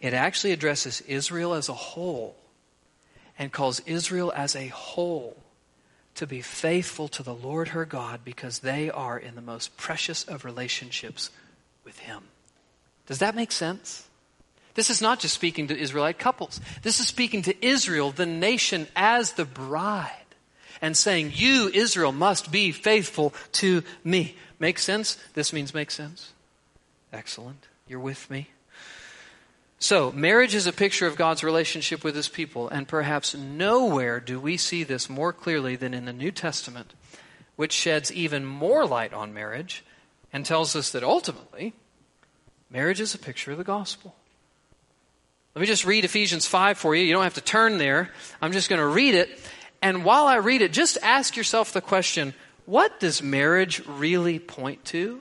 It 0.00 0.12
actually 0.12 0.52
addresses 0.52 1.00
Israel 1.02 1.54
as 1.54 1.68
a 1.68 1.74
whole 1.74 2.36
and 3.38 3.52
calls 3.52 3.80
Israel 3.86 4.32
as 4.34 4.56
a 4.56 4.68
whole 4.68 5.36
to 6.16 6.26
be 6.26 6.40
faithful 6.40 7.08
to 7.08 7.22
the 7.22 7.34
Lord 7.34 7.68
her 7.68 7.84
God 7.84 8.20
because 8.24 8.60
they 8.60 8.90
are 8.90 9.18
in 9.18 9.34
the 9.34 9.40
most 9.40 9.76
precious 9.76 10.24
of 10.24 10.44
relationships 10.44 11.30
with 11.84 11.98
Him. 12.00 12.24
Does 13.06 13.20
that 13.20 13.36
make 13.36 13.52
sense? 13.52 14.06
This 14.74 14.90
is 14.90 15.00
not 15.00 15.20
just 15.20 15.34
speaking 15.34 15.68
to 15.68 15.78
Israelite 15.78 16.18
couples. 16.18 16.60
This 16.82 17.00
is 17.00 17.06
speaking 17.06 17.42
to 17.42 17.66
Israel, 17.66 18.10
the 18.10 18.26
nation, 18.26 18.86
as 18.94 19.32
the 19.32 19.44
bride. 19.46 20.12
and 20.82 20.94
saying, 20.94 21.32
You, 21.34 21.70
Israel, 21.72 22.12
must 22.12 22.52
be 22.52 22.70
faithful 22.72 23.32
to 23.52 23.82
me. 24.04 24.36
Make 24.58 24.78
sense? 24.78 25.16
This 25.32 25.52
means 25.52 25.72
make 25.72 25.90
sense. 25.90 26.32
Excellent. 27.12 27.66
You're 27.88 28.00
with 28.00 28.30
me. 28.30 28.50
So, 29.78 30.10
marriage 30.10 30.54
is 30.54 30.66
a 30.66 30.72
picture 30.72 31.06
of 31.06 31.16
God's 31.16 31.44
relationship 31.44 32.02
with 32.02 32.16
his 32.16 32.28
people, 32.28 32.68
and 32.68 32.88
perhaps 32.88 33.34
nowhere 33.34 34.20
do 34.20 34.40
we 34.40 34.56
see 34.56 34.84
this 34.84 35.10
more 35.10 35.34
clearly 35.34 35.76
than 35.76 35.92
in 35.92 36.06
the 36.06 36.14
New 36.14 36.30
Testament, 36.30 36.94
which 37.56 37.72
sheds 37.72 38.10
even 38.10 38.46
more 38.46 38.86
light 38.86 39.12
on 39.12 39.34
marriage 39.34 39.84
and 40.32 40.46
tells 40.46 40.74
us 40.74 40.90
that 40.92 41.04
ultimately, 41.04 41.74
marriage 42.70 43.02
is 43.02 43.14
a 43.14 43.18
picture 43.18 43.52
of 43.52 43.58
the 43.58 43.64
gospel. 43.64 44.14
Let 45.54 45.60
me 45.60 45.66
just 45.66 45.84
read 45.84 46.06
Ephesians 46.06 46.46
5 46.46 46.78
for 46.78 46.94
you. 46.94 47.04
You 47.04 47.12
don't 47.12 47.22
have 47.22 47.34
to 47.34 47.40
turn 47.42 47.76
there. 47.76 48.10
I'm 48.40 48.52
just 48.52 48.70
going 48.70 48.80
to 48.80 48.86
read 48.86 49.14
it. 49.14 49.38
And 49.82 50.04
while 50.04 50.26
I 50.26 50.36
read 50.36 50.62
it, 50.62 50.72
just 50.72 50.96
ask 51.02 51.36
yourself 51.36 51.72
the 51.72 51.80
question 51.82 52.34
what 52.64 52.98
does 52.98 53.22
marriage 53.22 53.86
really 53.86 54.38
point 54.38 54.84
to? 54.86 55.20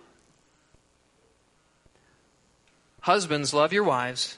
Husbands, 3.02 3.54
love 3.54 3.72
your 3.72 3.84
wives 3.84 4.38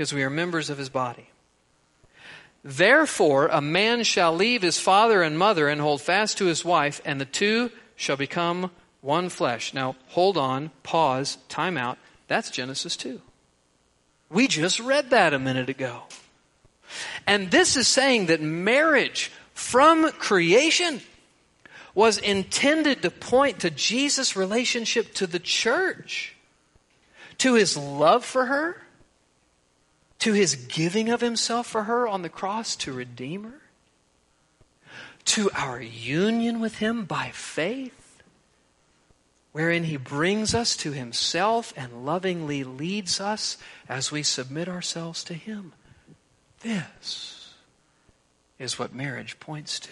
because 0.00 0.14
we 0.14 0.22
are 0.22 0.30
members 0.30 0.70
of 0.70 0.78
his 0.78 0.88
body. 0.88 1.28
Therefore, 2.64 3.48
a 3.48 3.60
man 3.60 4.02
shall 4.02 4.34
leave 4.34 4.62
his 4.62 4.78
father 4.78 5.22
and 5.22 5.38
mother 5.38 5.68
and 5.68 5.78
hold 5.78 6.00
fast 6.00 6.38
to 6.38 6.46
his 6.46 6.64
wife, 6.64 7.02
and 7.04 7.20
the 7.20 7.26
two 7.26 7.70
shall 7.96 8.16
become 8.16 8.70
one 9.02 9.28
flesh. 9.28 9.74
Now, 9.74 9.96
hold 10.06 10.38
on, 10.38 10.70
pause, 10.82 11.36
time 11.50 11.76
out. 11.76 11.98
That's 12.28 12.48
Genesis 12.48 12.96
2. 12.96 13.20
We 14.30 14.48
just 14.48 14.80
read 14.80 15.10
that 15.10 15.34
a 15.34 15.38
minute 15.38 15.68
ago. 15.68 16.04
And 17.26 17.50
this 17.50 17.76
is 17.76 17.86
saying 17.86 18.24
that 18.28 18.40
marriage 18.40 19.30
from 19.52 20.10
creation 20.12 21.02
was 21.94 22.16
intended 22.16 23.02
to 23.02 23.10
point 23.10 23.60
to 23.60 23.70
Jesus' 23.70 24.34
relationship 24.34 25.12
to 25.16 25.26
the 25.26 25.38
church, 25.38 26.36
to 27.36 27.52
his 27.52 27.76
love 27.76 28.24
for 28.24 28.46
her, 28.46 28.80
to 30.20 30.32
his 30.32 30.54
giving 30.54 31.08
of 31.08 31.20
himself 31.20 31.66
for 31.66 31.84
her 31.84 32.06
on 32.06 32.22
the 32.22 32.28
cross 32.28 32.76
to 32.76 32.92
redeem 32.92 33.44
her, 33.44 33.60
to 35.24 35.50
our 35.52 35.80
union 35.80 36.60
with 36.60 36.78
him 36.78 37.04
by 37.04 37.30
faith, 37.32 38.22
wherein 39.52 39.84
he 39.84 39.96
brings 39.96 40.54
us 40.54 40.76
to 40.76 40.92
himself 40.92 41.72
and 41.76 42.04
lovingly 42.04 42.62
leads 42.62 43.20
us 43.20 43.58
as 43.88 44.12
we 44.12 44.22
submit 44.22 44.68
ourselves 44.68 45.24
to 45.24 45.34
him. 45.34 45.72
This 46.60 47.54
is 48.58 48.78
what 48.78 48.94
marriage 48.94 49.40
points 49.40 49.80
to. 49.80 49.90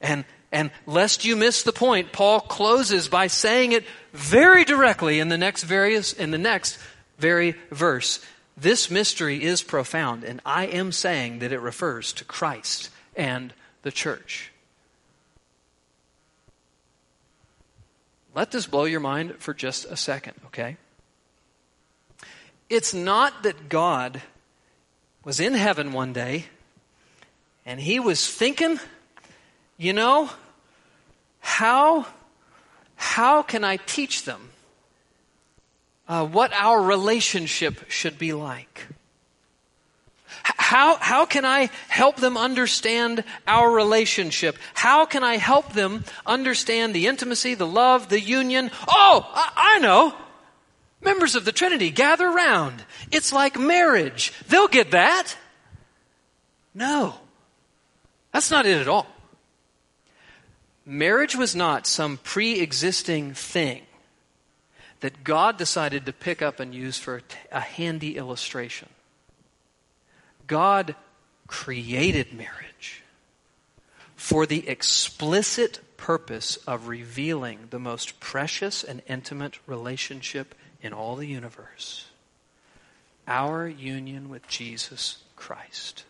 And 0.00 0.24
and 0.50 0.70
lest 0.86 1.26
you 1.26 1.36
miss 1.36 1.62
the 1.62 1.72
point, 1.72 2.12
Paul 2.12 2.40
closes 2.40 3.08
by 3.08 3.26
saying 3.26 3.72
it 3.72 3.84
very 4.14 4.64
directly 4.64 5.20
in 5.20 5.28
the 5.28 5.36
next 5.36 5.64
various 5.64 6.12
in 6.12 6.30
the 6.30 6.38
next 6.38 6.78
very 7.18 7.54
verse. 7.70 8.24
This 8.56 8.90
mystery 8.90 9.42
is 9.42 9.62
profound, 9.62 10.24
and 10.24 10.40
I 10.44 10.66
am 10.66 10.92
saying 10.92 11.40
that 11.40 11.52
it 11.52 11.60
refers 11.60 12.12
to 12.14 12.24
Christ 12.24 12.90
and 13.14 13.52
the 13.82 13.92
church. 13.92 14.50
Let 18.34 18.50
this 18.50 18.66
blow 18.66 18.84
your 18.84 19.00
mind 19.00 19.36
for 19.38 19.54
just 19.54 19.84
a 19.86 19.96
second, 19.96 20.34
okay? 20.46 20.76
It's 22.68 22.92
not 22.92 23.42
that 23.42 23.68
God 23.68 24.22
was 25.24 25.40
in 25.40 25.54
heaven 25.54 25.92
one 25.92 26.12
day 26.12 26.46
and 27.68 27.80
he 27.80 28.00
was 28.00 28.32
thinking, 28.32 28.80
you 29.76 29.92
know, 29.92 30.30
how, 31.40 32.06
how 32.96 33.42
can 33.42 33.62
I 33.62 33.76
teach 33.76 34.24
them 34.24 34.50
uh, 36.08 36.26
what 36.26 36.52
our 36.54 36.80
relationship 36.82 37.90
should 37.90 38.18
be 38.18 38.32
like. 38.32 38.86
How, 40.42 40.96
how 40.96 41.26
can 41.26 41.44
I 41.44 41.70
help 41.88 42.16
them 42.16 42.36
understand 42.36 43.24
our 43.46 43.70
relationship? 43.70 44.56
How 44.74 45.04
can 45.04 45.22
I 45.22 45.36
help 45.36 45.72
them 45.72 46.04
understand 46.26 46.94
the 46.94 47.06
intimacy, 47.06 47.54
the 47.54 47.66
love, 47.66 48.08
the 48.08 48.20
union? 48.20 48.70
Oh, 48.86 49.30
I, 49.34 49.76
I 49.76 49.78
know. 49.80 50.14
Members 51.00 51.34
of 51.34 51.44
the 51.44 51.52
Trinity 51.52 51.90
gather 51.90 52.28
round. 52.28 52.84
It's 53.12 53.32
like 53.32 53.58
marriage. 53.58 54.32
They'll 54.48 54.68
get 54.68 54.90
that. 54.90 55.36
No. 56.74 57.14
That's 58.32 58.50
not 58.50 58.66
it 58.66 58.80
at 58.80 58.88
all. 58.88 59.06
Marriage 60.84 61.36
was 61.36 61.54
not 61.54 61.86
some 61.86 62.18
pre 62.18 62.60
existing 62.60 63.34
thing 63.34 63.82
that 65.00 65.24
God 65.24 65.56
decided 65.56 66.06
to 66.06 66.12
pick 66.12 66.42
up 66.42 66.60
and 66.60 66.74
use 66.74 66.98
for 66.98 67.22
a 67.52 67.60
handy 67.60 68.16
illustration. 68.16 68.88
God 70.46 70.94
created 71.46 72.32
marriage 72.32 73.02
for 74.16 74.46
the 74.46 74.68
explicit 74.68 75.80
purpose 75.96 76.56
of 76.66 76.88
revealing 76.88 77.68
the 77.70 77.78
most 77.78 78.20
precious 78.20 78.82
and 78.82 79.02
intimate 79.08 79.58
relationship 79.66 80.54
in 80.82 80.92
all 80.92 81.16
the 81.16 81.26
universe 81.26 82.06
our 83.28 83.68
union 83.68 84.30
with 84.30 84.48
Jesus 84.48 85.18
Christ. 85.36 86.04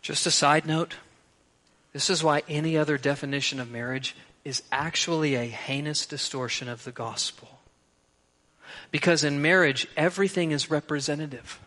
Just 0.00 0.26
a 0.26 0.30
side 0.30 0.64
note 0.64 0.94
this 1.92 2.08
is 2.08 2.22
why 2.22 2.42
any 2.48 2.78
other 2.78 2.96
definition 2.96 3.58
of 3.58 3.68
marriage 3.68 4.14
is 4.44 4.62
actually 4.72 5.34
a 5.34 5.44
heinous 5.44 6.06
distortion 6.06 6.68
of 6.68 6.84
the 6.84 6.92
gospel. 6.92 7.60
Because 8.90 9.24
in 9.24 9.42
marriage, 9.42 9.86
everything 9.96 10.50
is 10.50 10.70
representative. 10.70 11.60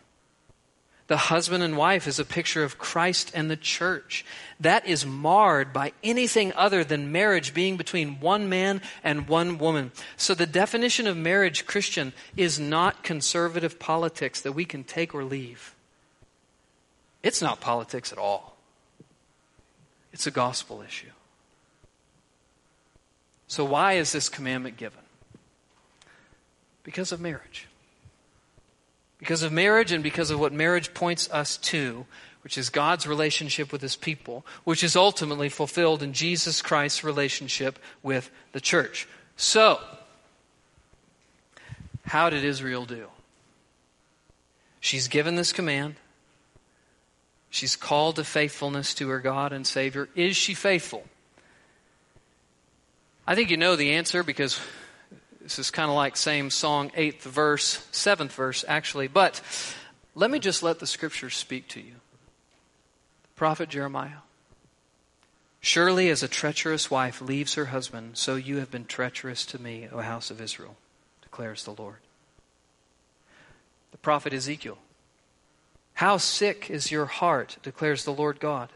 The 1.06 1.16
husband 1.18 1.62
and 1.62 1.76
wife 1.76 2.08
is 2.08 2.18
a 2.18 2.24
picture 2.24 2.64
of 2.64 2.78
Christ 2.78 3.30
and 3.34 3.50
the 3.50 3.58
church. 3.58 4.24
That 4.58 4.86
is 4.86 5.04
marred 5.04 5.72
by 5.72 5.92
anything 6.02 6.52
other 6.54 6.82
than 6.82 7.12
marriage 7.12 7.52
being 7.52 7.76
between 7.76 8.20
one 8.20 8.48
man 8.48 8.80
and 9.02 9.28
one 9.28 9.58
woman. 9.58 9.92
So 10.16 10.34
the 10.34 10.46
definition 10.46 11.06
of 11.06 11.16
marriage, 11.16 11.66
Christian, 11.66 12.14
is 12.38 12.58
not 12.58 13.02
conservative 13.02 13.78
politics 13.78 14.40
that 14.40 14.52
we 14.52 14.64
can 14.64 14.82
take 14.82 15.14
or 15.14 15.24
leave. 15.24 15.74
It's 17.22 17.42
not 17.42 17.60
politics 17.60 18.10
at 18.10 18.18
all. 18.18 18.56
It's 20.12 20.26
a 20.26 20.30
gospel 20.30 20.80
issue. 20.80 21.10
So, 23.46 23.64
why 23.64 23.94
is 23.94 24.12
this 24.12 24.28
commandment 24.28 24.76
given? 24.76 25.00
Because 26.82 27.12
of 27.12 27.20
marriage. 27.20 27.68
Because 29.18 29.42
of 29.42 29.52
marriage 29.52 29.92
and 29.92 30.02
because 30.02 30.30
of 30.30 30.40
what 30.40 30.52
marriage 30.52 30.92
points 30.92 31.30
us 31.30 31.56
to, 31.58 32.06
which 32.42 32.58
is 32.58 32.68
God's 32.68 33.06
relationship 33.06 33.72
with 33.72 33.80
his 33.80 33.96
people, 33.96 34.44
which 34.64 34.84
is 34.84 34.96
ultimately 34.96 35.48
fulfilled 35.48 36.02
in 36.02 36.12
Jesus 36.12 36.60
Christ's 36.60 37.02
relationship 37.02 37.78
with 38.02 38.30
the 38.52 38.60
church. 38.60 39.08
So, 39.36 39.80
how 42.04 42.28
did 42.28 42.44
Israel 42.44 42.84
do? 42.84 43.08
She's 44.78 45.08
given 45.08 45.36
this 45.36 45.52
command. 45.52 45.94
She's 47.48 47.76
called 47.76 48.16
to 48.16 48.24
faithfulness 48.24 48.92
to 48.94 49.08
her 49.08 49.20
God 49.20 49.52
and 49.52 49.66
Savior. 49.66 50.10
Is 50.14 50.36
she 50.36 50.52
faithful? 50.52 51.04
I 53.26 53.34
think 53.34 53.50
you 53.50 53.56
know 53.56 53.76
the 53.76 53.92
answer 53.92 54.22
because 54.22 54.60
this 55.40 55.58
is 55.58 55.70
kind 55.70 55.90
of 55.90 55.96
like 55.96 56.16
same 56.16 56.50
song, 56.50 56.90
eighth 56.94 57.22
verse, 57.22 57.86
seventh 57.90 58.32
verse, 58.32 58.64
actually. 58.68 59.08
But 59.08 59.40
let 60.14 60.30
me 60.30 60.38
just 60.38 60.62
let 60.62 60.78
the 60.78 60.86
scriptures 60.86 61.34
speak 61.34 61.68
to 61.68 61.80
you. 61.80 61.94
Prophet 63.36 63.68
Jeremiah. 63.68 64.22
Surely 65.60 66.10
as 66.10 66.22
a 66.22 66.28
treacherous 66.28 66.90
wife 66.90 67.22
leaves 67.22 67.54
her 67.54 67.66
husband, 67.66 68.18
so 68.18 68.36
you 68.36 68.58
have 68.58 68.70
been 68.70 68.84
treacherous 68.84 69.46
to 69.46 69.60
me, 69.60 69.88
O 69.90 70.00
house 70.00 70.30
of 70.30 70.40
Israel, 70.40 70.76
declares 71.22 71.64
the 71.64 71.72
Lord. 71.72 71.96
The 73.90 73.98
prophet 73.98 74.34
Ezekiel. 74.34 74.76
How 75.94 76.18
sick 76.18 76.68
is 76.68 76.90
your 76.90 77.06
heart, 77.06 77.56
declares 77.62 78.04
the 78.04 78.12
Lord 78.12 78.40
God, 78.40 78.68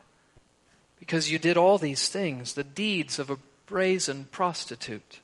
because 0.98 1.30
you 1.30 1.38
did 1.38 1.58
all 1.58 1.76
these 1.76 2.08
things, 2.08 2.54
the 2.54 2.64
deeds 2.64 3.18
of 3.18 3.28
a 3.28 3.38
brazen 3.68 4.26
prostitute. 4.30 5.20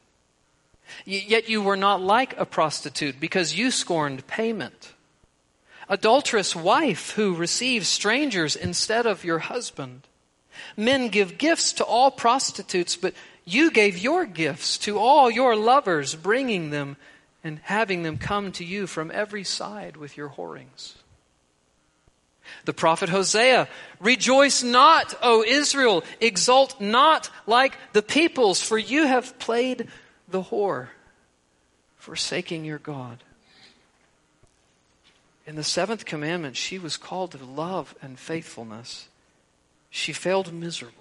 Yet 1.05 1.49
you 1.49 1.63
were 1.63 1.77
not 1.77 2.03
like 2.03 2.39
a 2.39 2.45
prostitute, 2.45 3.19
because 3.19 3.57
you 3.57 3.71
scorned 3.71 4.27
payment. 4.27 4.93
Adulterous 5.89 6.55
wife 6.55 7.11
who 7.13 7.35
receives 7.35 7.89
strangers 7.89 8.57
instead 8.57 9.07
of 9.07 9.25
your 9.25 9.41
husband. 9.41 10.03
Men 10.77 11.09
give 11.09 11.39
gifts 11.39 11.73
to 11.75 11.85
all 11.85 12.11
prostitutes, 12.11 12.97
but 12.97 13.15
you 13.45 13.71
gave 13.71 13.99
your 13.99 14.25
gifts 14.25 14.79
to 14.79 14.99
all 14.99 15.31
your 15.31 15.57
lovers, 15.57 16.15
bringing 16.15 16.71
them 16.71 16.97
and 17.43 17.61
having 17.65 18.03
them 18.03 18.17
come 18.17 18.53
to 18.53 18.65
you 18.65 18.87
from 18.87 19.11
every 19.11 19.45
side 19.45 19.97
with 19.97 20.17
your 20.17 20.29
whorings. 20.29 20.95
The 22.65 22.73
prophet 22.73 23.09
Hosea, 23.11 23.69
rejoice 24.01 24.63
not, 24.63 25.15
O 25.23 25.45
Israel, 25.45 26.03
exult 26.21 26.81
not 26.81 27.31
like 27.47 27.77
the 27.93 28.03
peoples, 28.03 28.63
for 28.63 28.79
you 28.79 29.07
have 29.07 29.39
played 29.39 29.89
the 30.29 30.43
whore, 30.43 30.89
forsaking 31.97 32.65
your 32.65 32.79
God. 32.79 33.23
In 35.47 35.57
the 35.57 35.65
seventh 35.65 36.07
commandment, 36.07 36.57
she 36.57 36.79
was 36.79 36.97
called 36.97 37.33
to 37.33 37.45
love 37.45 37.95
and 38.01 38.19
faithfulness. 38.19 39.09
She 39.91 40.15
failed 40.15 40.53
miserably. 40.53 40.99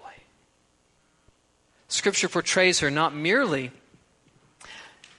Scripture 1.88 2.28
portrays 2.28 2.80
her 2.80 2.91
not 2.91 3.15
merely 3.15 3.71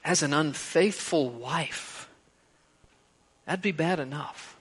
as 0.04 0.22
an 0.22 0.34
unfaithful 0.34 1.30
wife, 1.30 2.08
that'd 3.46 3.62
be 3.62 3.72
bad 3.72 3.98
enough, 3.98 4.53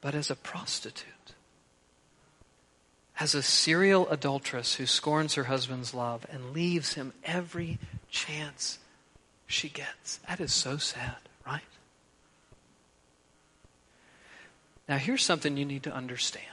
but 0.00 0.14
as 0.14 0.30
a 0.30 0.36
prostitute, 0.36 1.06
as 3.18 3.34
a 3.34 3.42
serial 3.42 4.08
adulteress 4.08 4.76
who 4.76 4.86
scorns 4.86 5.34
her 5.34 5.44
husband's 5.44 5.92
love 5.92 6.26
and 6.30 6.52
leaves 6.52 6.94
him 6.94 7.12
every 7.24 7.78
chance 8.10 8.78
she 9.46 9.68
gets. 9.68 10.18
That 10.28 10.40
is 10.40 10.52
so 10.52 10.78
sad, 10.78 11.16
right? 11.46 11.60
Now, 14.88 14.96
here's 14.96 15.22
something 15.22 15.56
you 15.56 15.64
need 15.64 15.82
to 15.84 15.94
understand 15.94 16.46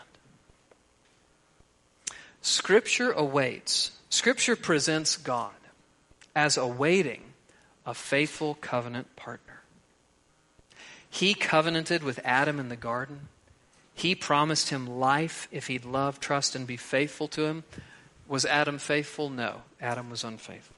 Scripture 2.41 3.12
awaits, 3.12 3.91
Scripture 4.10 4.55
presents 4.55 5.17
God 5.17 5.51
as 6.36 6.55
awaiting 6.55 7.23
a 7.86 7.93
faithful 7.93 8.55
covenant 8.55 9.15
partner. 9.15 9.62
He 11.10 11.33
covenanted 11.33 12.03
with 12.03 12.19
Adam 12.23 12.60
in 12.60 12.69
the 12.69 12.75
garden. 12.75 13.29
He 13.97 14.13
promised 14.13 14.69
him 14.69 14.86
life 14.86 15.47
if 15.51 15.65
he'd 15.65 15.83
love, 15.83 16.19
trust, 16.19 16.55
and 16.55 16.67
be 16.67 16.77
faithful 16.77 17.27
to 17.29 17.45
him. 17.45 17.63
Was 18.27 18.45
Adam 18.45 18.77
faithful? 18.77 19.31
No. 19.31 19.63
Adam 19.81 20.12
was 20.12 20.23
unfaithful. 20.23 20.75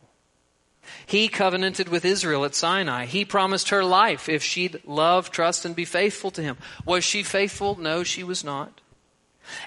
He 1.06 1.28
covenanted 1.28 1.90
with 1.90 2.06
Israel 2.06 2.46
at 2.46 2.56
Sinai. 2.56 3.08
He 3.08 3.26
promised 3.26 3.70
her 3.70 3.84
life 3.84 4.30
if 4.30 4.42
she'd 4.42 4.82
love, 4.86 5.32
trust, 5.32 5.66
and 5.66 5.76
be 5.76 5.84
faithful 5.84 6.32
to 6.32 6.42
him. 6.42 6.56
Was 6.86 7.04
she 7.04 7.22
faithful? 7.24 7.78
No, 7.78 8.04
she 8.04 8.24
was 8.24 8.42
not. 8.42 8.80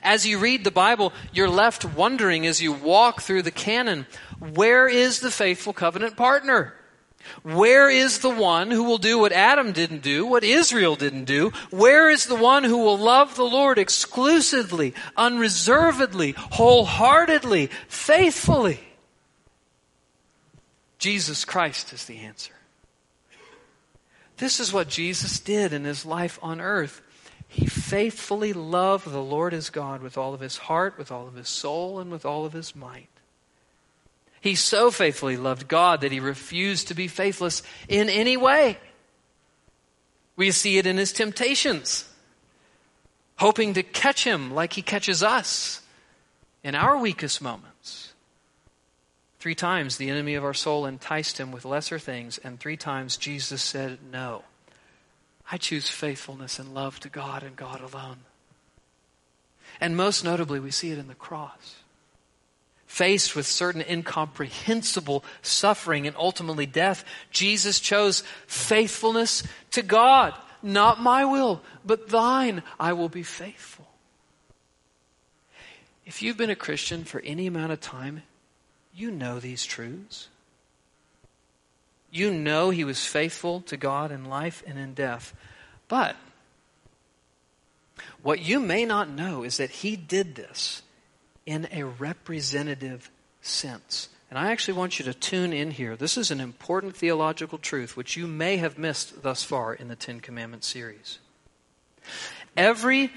As 0.02 0.24
you 0.24 0.38
read 0.38 0.64
the 0.64 0.70
Bible, 0.70 1.12
you're 1.30 1.50
left 1.50 1.84
wondering 1.84 2.46
as 2.46 2.62
you 2.62 2.72
walk 2.72 3.20
through 3.20 3.42
the 3.42 3.50
canon 3.50 4.06
where 4.38 4.88
is 4.88 5.20
the 5.20 5.30
faithful 5.30 5.74
covenant 5.74 6.16
partner? 6.16 6.74
Where 7.42 7.88
is 7.88 8.18
the 8.18 8.30
one 8.30 8.70
who 8.70 8.84
will 8.84 8.98
do 8.98 9.18
what 9.18 9.32
Adam 9.32 9.72
didn't 9.72 10.02
do, 10.02 10.26
what 10.26 10.44
Israel 10.44 10.96
didn't 10.96 11.24
do? 11.24 11.50
Where 11.70 12.10
is 12.10 12.26
the 12.26 12.36
one 12.36 12.64
who 12.64 12.78
will 12.78 12.98
love 12.98 13.36
the 13.36 13.44
Lord 13.44 13.78
exclusively, 13.78 14.94
unreservedly, 15.16 16.34
wholeheartedly, 16.36 17.70
faithfully? 17.88 18.80
Jesus 20.98 21.44
Christ 21.44 21.92
is 21.92 22.06
the 22.06 22.18
answer. 22.18 22.54
This 24.36 24.60
is 24.60 24.72
what 24.72 24.88
Jesus 24.88 25.40
did 25.40 25.72
in 25.72 25.84
his 25.84 26.06
life 26.06 26.38
on 26.42 26.60
earth. 26.60 27.02
He 27.48 27.66
faithfully 27.66 28.52
loved 28.52 29.06
the 29.06 29.20
Lord 29.20 29.52
his 29.52 29.68
God 29.68 30.00
with 30.00 30.16
all 30.16 30.32
of 30.32 30.40
his 30.40 30.56
heart, 30.56 30.96
with 30.96 31.12
all 31.12 31.28
of 31.28 31.34
his 31.34 31.48
soul, 31.48 32.00
and 32.00 32.10
with 32.10 32.24
all 32.24 32.46
of 32.46 32.52
his 32.52 32.74
might. 32.74 33.11
He 34.42 34.56
so 34.56 34.90
faithfully 34.90 35.36
loved 35.36 35.68
God 35.68 36.00
that 36.00 36.10
he 36.10 36.18
refused 36.18 36.88
to 36.88 36.94
be 36.94 37.06
faithless 37.06 37.62
in 37.88 38.10
any 38.10 38.36
way. 38.36 38.76
We 40.34 40.50
see 40.50 40.78
it 40.78 40.86
in 40.86 40.96
his 40.96 41.12
temptations, 41.12 42.10
hoping 43.36 43.74
to 43.74 43.84
catch 43.84 44.24
him 44.24 44.52
like 44.52 44.72
he 44.72 44.82
catches 44.82 45.22
us 45.22 45.80
in 46.64 46.74
our 46.74 46.98
weakest 46.98 47.40
moments. 47.40 48.14
Three 49.38 49.54
times 49.54 49.96
the 49.96 50.10
enemy 50.10 50.34
of 50.34 50.42
our 50.42 50.54
soul 50.54 50.86
enticed 50.86 51.38
him 51.38 51.52
with 51.52 51.64
lesser 51.64 52.00
things, 52.00 52.38
and 52.38 52.58
three 52.58 52.76
times 52.76 53.16
Jesus 53.16 53.62
said, 53.62 53.98
No, 54.10 54.42
I 55.52 55.56
choose 55.56 55.88
faithfulness 55.88 56.58
and 56.58 56.74
love 56.74 56.98
to 57.00 57.08
God 57.08 57.44
and 57.44 57.54
God 57.54 57.80
alone. 57.80 58.18
And 59.80 59.96
most 59.96 60.24
notably, 60.24 60.58
we 60.58 60.72
see 60.72 60.90
it 60.90 60.98
in 60.98 61.06
the 61.06 61.14
cross 61.14 61.76
faced 62.92 63.34
with 63.34 63.46
certain 63.46 63.80
incomprehensible 63.80 65.24
suffering 65.40 66.06
and 66.06 66.14
ultimately 66.14 66.66
death, 66.66 67.06
Jesus 67.30 67.80
chose 67.80 68.22
faithfulness 68.46 69.42
to 69.70 69.80
God. 69.80 70.34
Not 70.62 71.00
my 71.00 71.24
will, 71.24 71.62
but 71.86 72.10
thine 72.10 72.62
I 72.78 72.92
will 72.92 73.08
be 73.08 73.22
faithful. 73.22 73.86
If 76.04 76.20
you've 76.20 76.36
been 76.36 76.50
a 76.50 76.54
Christian 76.54 77.04
for 77.04 77.22
any 77.22 77.46
amount 77.46 77.72
of 77.72 77.80
time, 77.80 78.24
you 78.94 79.10
know 79.10 79.40
these 79.40 79.64
truths. 79.64 80.28
You 82.10 82.30
know 82.30 82.68
he 82.68 82.84
was 82.84 83.06
faithful 83.06 83.62
to 83.62 83.78
God 83.78 84.12
in 84.12 84.26
life 84.26 84.62
and 84.66 84.78
in 84.78 84.92
death. 84.92 85.34
But 85.88 86.14
what 88.22 88.40
you 88.40 88.60
may 88.60 88.84
not 88.84 89.08
know 89.08 89.44
is 89.44 89.56
that 89.56 89.70
he 89.70 89.96
did 89.96 90.34
this 90.34 90.82
in 91.46 91.68
a 91.72 91.84
representative 91.84 93.10
sense. 93.40 94.08
And 94.30 94.38
I 94.38 94.50
actually 94.50 94.78
want 94.78 94.98
you 94.98 95.04
to 95.04 95.14
tune 95.14 95.52
in 95.52 95.70
here. 95.70 95.94
This 95.94 96.16
is 96.16 96.30
an 96.30 96.40
important 96.40 96.96
theological 96.96 97.58
truth 97.58 97.96
which 97.96 98.16
you 98.16 98.26
may 98.26 98.56
have 98.56 98.78
missed 98.78 99.22
thus 99.22 99.42
far 99.42 99.74
in 99.74 99.88
the 99.88 99.96
Ten 99.96 100.20
Commandments 100.20 100.66
series. 100.66 101.18
Every 102.56 103.10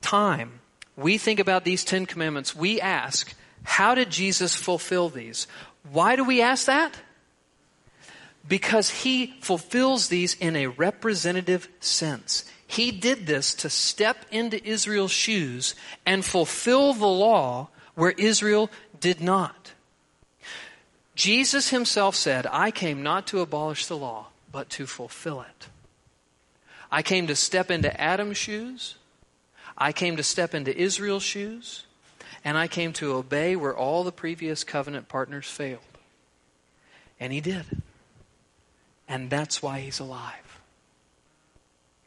time 0.00 0.60
we 0.96 1.18
think 1.18 1.40
about 1.40 1.64
these 1.64 1.84
Ten 1.84 2.06
Commandments, 2.06 2.54
we 2.54 2.80
ask, 2.80 3.34
how 3.64 3.94
did 3.94 4.10
Jesus 4.10 4.54
fulfill 4.54 5.08
these? 5.08 5.46
Why 5.90 6.14
do 6.16 6.24
we 6.24 6.42
ask 6.42 6.66
that? 6.66 6.94
Because 8.46 8.90
he 8.90 9.34
fulfills 9.40 10.08
these 10.08 10.34
in 10.34 10.56
a 10.56 10.66
representative 10.66 11.68
sense. 11.80 12.44
He 12.72 12.90
did 12.90 13.26
this 13.26 13.54
to 13.56 13.68
step 13.68 14.24
into 14.30 14.66
Israel's 14.66 15.10
shoes 15.10 15.74
and 16.06 16.24
fulfill 16.24 16.94
the 16.94 17.06
law 17.06 17.68
where 17.94 18.12
Israel 18.12 18.70
did 18.98 19.20
not. 19.20 19.72
Jesus 21.14 21.68
himself 21.68 22.16
said, 22.16 22.46
I 22.50 22.70
came 22.70 23.02
not 23.02 23.26
to 23.26 23.40
abolish 23.40 23.84
the 23.84 23.96
law, 23.98 24.28
but 24.50 24.70
to 24.70 24.86
fulfill 24.86 25.42
it. 25.42 25.68
I 26.90 27.02
came 27.02 27.26
to 27.26 27.36
step 27.36 27.70
into 27.70 28.00
Adam's 28.00 28.38
shoes. 28.38 28.94
I 29.76 29.92
came 29.92 30.16
to 30.16 30.22
step 30.22 30.54
into 30.54 30.74
Israel's 30.74 31.22
shoes. 31.22 31.84
And 32.42 32.56
I 32.56 32.68
came 32.68 32.94
to 32.94 33.12
obey 33.12 33.54
where 33.54 33.76
all 33.76 34.02
the 34.02 34.12
previous 34.12 34.64
covenant 34.64 35.08
partners 35.08 35.46
failed. 35.46 35.82
And 37.20 37.34
he 37.34 37.42
did. 37.42 37.66
And 39.06 39.28
that's 39.28 39.62
why 39.62 39.80
he's 39.80 40.00
alive. 40.00 40.41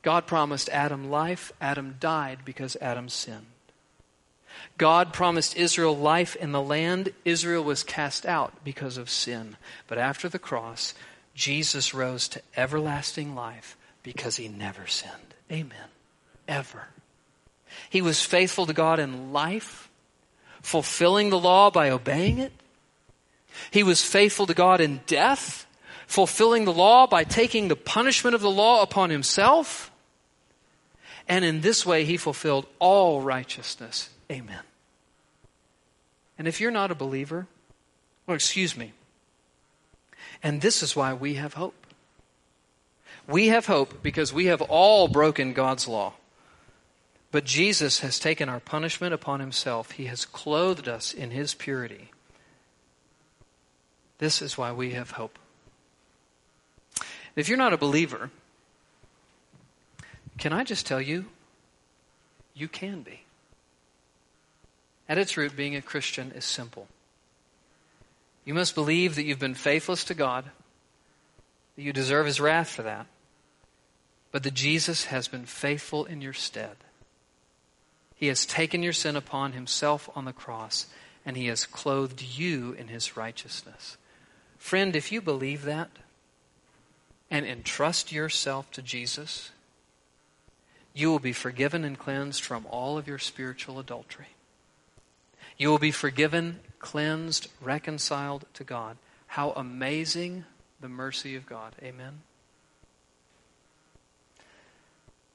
God 0.05 0.27
promised 0.27 0.69
Adam 0.69 1.09
life. 1.09 1.51
Adam 1.59 1.95
died 1.99 2.41
because 2.45 2.77
Adam 2.79 3.09
sinned. 3.09 3.47
God 4.77 5.13
promised 5.13 5.57
Israel 5.57 5.97
life 5.97 6.35
in 6.35 6.51
the 6.51 6.61
land. 6.61 7.11
Israel 7.25 7.63
was 7.63 7.81
cast 7.81 8.23
out 8.23 8.53
because 8.63 8.97
of 8.97 9.09
sin. 9.09 9.57
But 9.87 9.97
after 9.97 10.29
the 10.29 10.37
cross, 10.37 10.93
Jesus 11.33 11.95
rose 11.95 12.27
to 12.27 12.41
everlasting 12.55 13.33
life 13.33 13.75
because 14.03 14.35
he 14.35 14.47
never 14.47 14.85
sinned. 14.85 15.33
Amen. 15.51 15.89
Ever. 16.47 16.89
He 17.89 18.03
was 18.03 18.21
faithful 18.21 18.67
to 18.67 18.73
God 18.73 18.99
in 18.99 19.33
life, 19.33 19.89
fulfilling 20.61 21.31
the 21.31 21.39
law 21.39 21.71
by 21.71 21.89
obeying 21.89 22.37
it. 22.37 22.53
He 23.71 23.81
was 23.81 24.03
faithful 24.03 24.45
to 24.45 24.53
God 24.53 24.81
in 24.81 25.01
death, 25.07 25.65
fulfilling 26.05 26.65
the 26.65 26.73
law 26.73 27.07
by 27.07 27.23
taking 27.23 27.69
the 27.69 27.75
punishment 27.75 28.35
of 28.35 28.41
the 28.41 28.51
law 28.51 28.83
upon 28.83 29.09
himself. 29.09 29.91
And 31.27 31.43
in 31.43 31.61
this 31.61 31.85
way, 31.85 32.05
he 32.05 32.17
fulfilled 32.17 32.67
all 32.79 33.21
righteousness. 33.21 34.09
Amen. 34.31 34.61
And 36.37 36.47
if 36.47 36.59
you're 36.61 36.71
not 36.71 36.91
a 36.91 36.95
believer, 36.95 37.47
well, 38.27 38.35
excuse 38.35 38.77
me. 38.77 38.93
And 40.43 40.61
this 40.61 40.83
is 40.83 40.95
why 40.95 41.13
we 41.13 41.35
have 41.35 41.53
hope. 41.53 41.85
We 43.27 43.47
have 43.47 43.65
hope 43.65 44.03
because 44.03 44.31
we 44.31 44.45
have 44.45 44.61
all 44.61 45.07
broken 45.07 45.53
God's 45.53 45.87
law. 45.87 46.13
But 47.31 47.43
Jesus 47.43 47.99
has 47.99 48.19
taken 48.19 48.47
our 48.47 48.59
punishment 48.59 49.13
upon 49.13 49.39
himself. 49.39 49.91
He 49.91 50.05
has 50.05 50.25
clothed 50.25 50.87
us 50.87 51.13
in 51.13 51.31
his 51.31 51.53
purity. 51.53 52.11
This 54.19 54.41
is 54.41 54.57
why 54.57 54.71
we 54.71 54.91
have 54.91 55.11
hope. 55.11 55.37
If 57.35 57.49
you're 57.49 57.57
not 57.57 57.73
a 57.73 57.77
believer, 57.77 58.29
can 60.37 60.53
I 60.53 60.63
just 60.63 60.85
tell 60.85 61.01
you, 61.01 61.25
you 62.53 62.67
can 62.67 63.01
be. 63.01 63.21
At 65.07 65.17
its 65.17 65.37
root, 65.37 65.55
being 65.55 65.75
a 65.75 65.81
Christian 65.81 66.31
is 66.31 66.45
simple. 66.45 66.87
You 68.43 68.53
must 68.53 68.75
believe 68.75 69.15
that 69.15 69.23
you've 69.23 69.39
been 69.39 69.55
faithless 69.55 70.03
to 70.05 70.13
God, 70.13 70.45
that 71.75 71.81
you 71.81 71.93
deserve 71.93 72.25
His 72.25 72.39
wrath 72.39 72.69
for 72.69 72.83
that, 72.83 73.07
but 74.31 74.43
that 74.43 74.53
Jesus 74.53 75.05
has 75.05 75.27
been 75.27 75.45
faithful 75.45 76.05
in 76.05 76.21
your 76.21 76.33
stead. 76.33 76.77
He 78.15 78.27
has 78.27 78.45
taken 78.45 78.81
your 78.81 78.93
sin 78.93 79.15
upon 79.15 79.53
Himself 79.53 80.09
on 80.15 80.25
the 80.25 80.33
cross, 80.33 80.87
and 81.25 81.35
He 81.37 81.47
has 81.47 81.65
clothed 81.65 82.21
you 82.21 82.73
in 82.73 82.87
His 82.87 83.17
righteousness. 83.17 83.97
Friend, 84.57 84.95
if 84.95 85.11
you 85.11 85.21
believe 85.21 85.63
that 85.63 85.89
and 87.29 87.45
entrust 87.45 88.11
yourself 88.11 88.71
to 88.71 88.81
Jesus, 88.81 89.51
you 90.95 91.11
will 91.11 91.19
be 91.19 91.33
forgiven 91.33 91.83
and 91.83 91.99
cleansed 91.99 92.41
from 92.41 92.65
all 92.71 92.97
of 92.97 93.07
your 93.07 93.19
spiritual 93.19 93.79
adultery. 93.79 94.29
You 95.57 95.69
will 95.69 95.77
be 95.77 95.91
forgiven, 95.91 96.61
cleansed, 96.79 97.49
reconciled 97.61 98.45
to 98.53 98.63
God. 98.63 98.97
How 99.27 99.51
amazing 99.51 100.45
the 100.79 100.87
mercy 100.87 101.35
of 101.35 101.45
God. 101.45 101.75
Amen. 101.83 102.21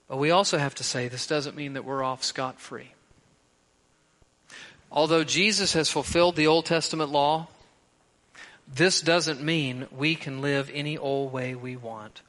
But 0.09 0.17
we 0.17 0.31
also 0.31 0.57
have 0.57 0.75
to 0.77 0.85
say 0.85 1.09
this 1.09 1.27
doesn't 1.27 1.57
mean 1.57 1.75
that 1.75 1.85
we're 1.85 2.03
off 2.03 2.25
scot 2.25 2.59
free. 2.59 2.95
Although 4.91 5.25
Jesus 5.25 5.75
has 5.75 5.91
fulfilled 5.91 6.37
the 6.37 6.47
Old 6.47 6.65
Testament 6.65 7.13
law, 7.13 7.49
this 8.67 9.01
doesn't 9.01 9.43
mean 9.43 9.87
we 9.97 10.15
can 10.15 10.41
live 10.41 10.71
any 10.73 10.97
old 10.97 11.33
way 11.33 11.55
we 11.55 11.77
want. 11.77 12.23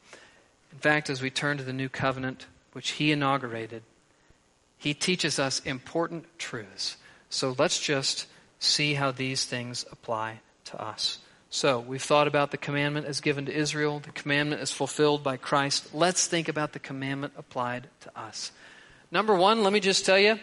In 0.72 0.80
fact, 0.80 1.10
as 1.10 1.22
we 1.22 1.30
turn 1.30 1.58
to 1.58 1.64
the 1.64 1.74
new 1.74 1.90
covenant, 1.90 2.46
which 2.74 2.92
he 2.92 3.12
inaugurated, 3.12 3.84
he 4.78 4.94
teaches 4.94 5.40
us 5.40 5.60
important 5.66 6.26
truths. 6.38 6.98
So 7.30 7.56
let's 7.58 7.80
just 7.80 8.28
see 8.60 8.94
how 8.94 9.12
these 9.12 9.46
things 9.46 9.86
apply 9.92 10.40
to 10.66 10.82
us. 10.82 11.20
So, 11.54 11.82
we've 11.82 12.02
thought 12.02 12.28
about 12.28 12.52
the 12.52 12.58
commandment 12.58 13.08
as 13.08 13.20
given 13.20 13.46
to 13.48 13.54
Israel, 13.54 14.00
the 14.00 14.12
commandment 14.12 14.62
is 14.62 14.72
fulfilled 14.72 15.22
by 15.22 15.36
Christ. 15.36 15.94
Let's 15.94 16.26
think 16.26 16.48
about 16.48 16.72
the 16.72 16.80
commandment 16.80 17.34
applied 17.36 17.90
to 18.02 18.18
us. 18.18 18.54
Number 19.12 19.36
one, 19.36 19.62
let 19.62 19.74
me 19.74 19.82
just 19.82 20.06
tell 20.06 20.18
you 20.18 20.40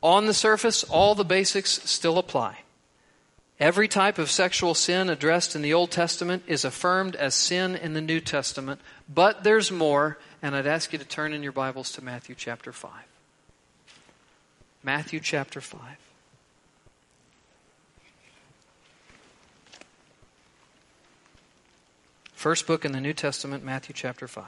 on 0.00 0.26
the 0.26 0.34
surface, 0.34 0.84
all 0.84 1.16
the 1.16 1.24
basics 1.24 1.82
still 1.90 2.18
apply. 2.18 2.58
Every 3.58 3.88
type 3.88 4.18
of 4.18 4.30
sexual 4.30 4.74
sin 4.74 5.10
addressed 5.10 5.56
in 5.56 5.62
the 5.62 5.74
Old 5.74 5.90
Testament 5.90 6.44
is 6.46 6.64
affirmed 6.64 7.16
as 7.16 7.34
sin 7.34 7.74
in 7.74 7.94
the 7.94 8.00
New 8.00 8.20
Testament, 8.20 8.80
but 9.12 9.42
there's 9.42 9.72
more, 9.72 10.18
and 10.42 10.54
I'd 10.54 10.66
ask 10.66 10.92
you 10.92 10.98
to 10.98 11.04
turn 11.04 11.32
in 11.32 11.42
your 11.42 11.52
Bibles 11.52 11.92
to 11.92 12.04
Matthew 12.04 12.34
chapter 12.36 12.72
5. 12.72 12.92
Matthew 14.82 15.20
chapter 15.20 15.60
5. 15.60 15.80
First 22.34 22.66
book 22.68 22.84
in 22.84 22.92
the 22.92 23.00
New 23.00 23.12
Testament, 23.12 23.64
Matthew 23.64 23.94
chapter 23.94 24.28
5. 24.28 24.44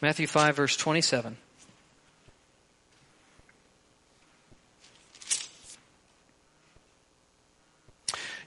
Matthew 0.00 0.26
5, 0.26 0.56
verse 0.56 0.76
27. 0.76 1.36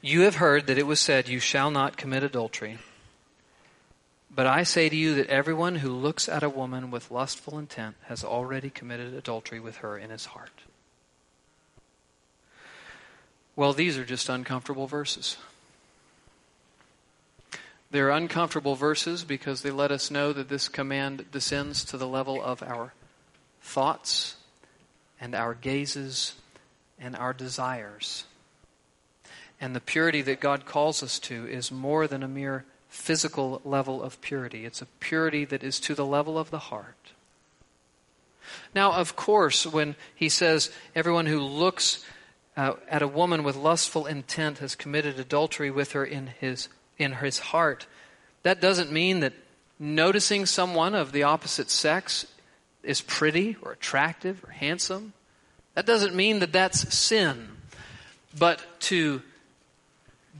You 0.05 0.23
have 0.23 0.35
heard 0.35 0.67
that 0.67 0.77
it 0.77 0.85
was 0.85 0.99
said, 0.99 1.29
You 1.29 1.39
shall 1.39 1.71
not 1.71 1.95
commit 1.95 2.23
adultery. 2.23 2.77
But 4.29 4.45
I 4.45 4.63
say 4.63 4.89
to 4.89 4.95
you 4.95 5.15
that 5.15 5.29
everyone 5.29 5.75
who 5.75 5.93
looks 5.93 6.27
at 6.27 6.43
a 6.43 6.49
woman 6.49 6.91
with 6.91 7.09
lustful 7.09 7.57
intent 7.57 7.95
has 8.07 8.21
already 8.21 8.69
committed 8.69 9.13
adultery 9.13 9.61
with 9.61 9.77
her 9.77 9.97
in 9.97 10.09
his 10.09 10.25
heart. 10.25 10.51
Well, 13.55 13.71
these 13.71 13.97
are 13.97 14.03
just 14.03 14.27
uncomfortable 14.27 14.87
verses. 14.87 15.37
They're 17.89 18.09
uncomfortable 18.09 18.75
verses 18.75 19.23
because 19.23 19.61
they 19.61 19.71
let 19.71 19.91
us 19.91 20.11
know 20.11 20.33
that 20.33 20.49
this 20.49 20.67
command 20.67 21.31
descends 21.31 21.85
to 21.85 21.97
the 21.97 22.09
level 22.09 22.43
of 22.43 22.61
our 22.61 22.91
thoughts 23.61 24.35
and 25.21 25.33
our 25.33 25.53
gazes 25.53 26.33
and 26.99 27.15
our 27.15 27.31
desires. 27.31 28.25
And 29.59 29.75
the 29.75 29.81
purity 29.81 30.21
that 30.23 30.39
God 30.39 30.65
calls 30.65 31.01
us 31.01 31.19
to 31.19 31.47
is 31.47 31.71
more 31.71 32.07
than 32.07 32.23
a 32.23 32.27
mere 32.27 32.65
physical 32.89 33.61
level 33.65 34.03
of 34.03 34.21
purity, 34.21 34.65
it's 34.65 34.81
a 34.81 34.85
purity 34.99 35.45
that 35.45 35.63
is 35.63 35.79
to 35.79 35.95
the 35.95 36.05
level 36.05 36.37
of 36.37 36.51
the 36.51 36.59
heart. 36.59 37.11
Now, 38.75 38.91
of 38.91 39.15
course, 39.15 39.65
when 39.65 39.95
he 40.13 40.29
says 40.29 40.69
everyone 40.95 41.25
who 41.25 41.39
looks 41.39 42.05
uh, 42.55 42.73
at 42.87 43.01
a 43.01 43.07
woman 43.07 43.43
with 43.43 43.55
lustful 43.55 44.05
intent 44.05 44.59
has 44.59 44.75
committed 44.75 45.19
adultery 45.19 45.71
with 45.71 45.93
her 45.93 46.05
in 46.05 46.27
his 46.39 46.69
in 46.97 47.13
his 47.13 47.39
heart. 47.39 47.87
That 48.43 48.61
doesn't 48.61 48.91
mean 48.91 49.21
that 49.21 49.33
noticing 49.79 50.45
someone 50.45 50.93
of 50.93 51.11
the 51.11 51.23
opposite 51.23 51.71
sex 51.71 52.27
is 52.83 53.01
pretty 53.01 53.57
or 53.61 53.71
attractive 53.71 54.43
or 54.43 54.51
handsome. 54.51 55.13
That 55.73 55.85
doesn't 55.87 56.13
mean 56.13 56.39
that 56.39 56.53
that's 56.53 56.93
sin. 56.93 57.49
But 58.37 58.61
to 58.81 59.21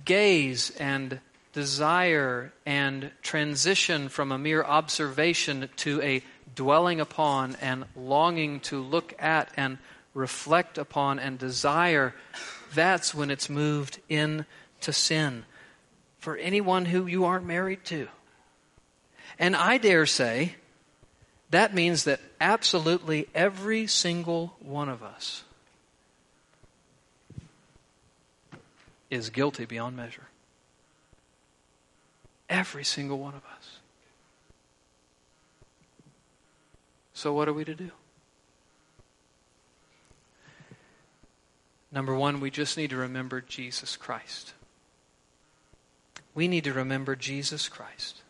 gaze 0.06 0.72
and 0.80 1.20
desire 1.54 2.52
and 2.66 3.12
transition 3.22 4.10
from 4.10 4.32
a 4.32 4.38
mere 4.38 4.64
observation 4.64 5.70
to 5.78 6.02
a 6.02 6.24
dwelling 6.56 7.00
upon 7.00 7.56
and 7.62 7.86
longing 7.96 8.60
to 8.60 8.82
look 8.82 9.14
at 9.20 9.50
and 9.56 9.78
reflect 10.14 10.78
upon 10.78 11.20
and 11.20 11.40
desire, 11.40 12.14
that's 12.74 13.14
when 13.14 13.32
it's 13.32 13.50
moved 13.50 14.00
into 14.10 14.46
sin 14.92 15.46
for 16.20 16.38
anyone 16.38 16.86
who 16.86 17.06
you 17.06 17.26
aren't 17.26 17.46
married 17.46 17.84
to. 17.86 18.08
And 19.40 19.56
I 19.56 19.78
dare 19.78 20.06
say 20.06 20.56
that 21.50 21.74
means 21.74 22.06
that 22.06 22.20
absolutely 22.40 23.28
every 23.36 23.88
single 23.88 24.56
one 24.60 24.90
of 24.90 25.04
us 25.04 25.44
is 29.14 29.30
guilty 29.30 29.66
beyond 29.66 29.96
measure. 29.96 30.28
Every 32.50 32.84
single 32.84 33.20
one 33.20 33.34
of 33.34 33.44
us. 33.58 33.80
So, 37.14 37.32
what 37.34 37.48
are 37.48 37.54
we 37.54 37.64
to 37.66 37.76
do? 37.76 37.92
Number 41.92 42.16
one, 42.16 42.40
we 42.40 42.50
just 42.50 42.76
need 42.76 42.90
to 42.90 42.98
remember 42.98 43.40
Jesus 43.42 43.96
Christ 43.96 44.54
we 46.36 46.48
need 46.48 46.64
to 46.64 46.74
remember 46.74 47.16
Jesus 47.16 47.70
Christ. 47.70 48.22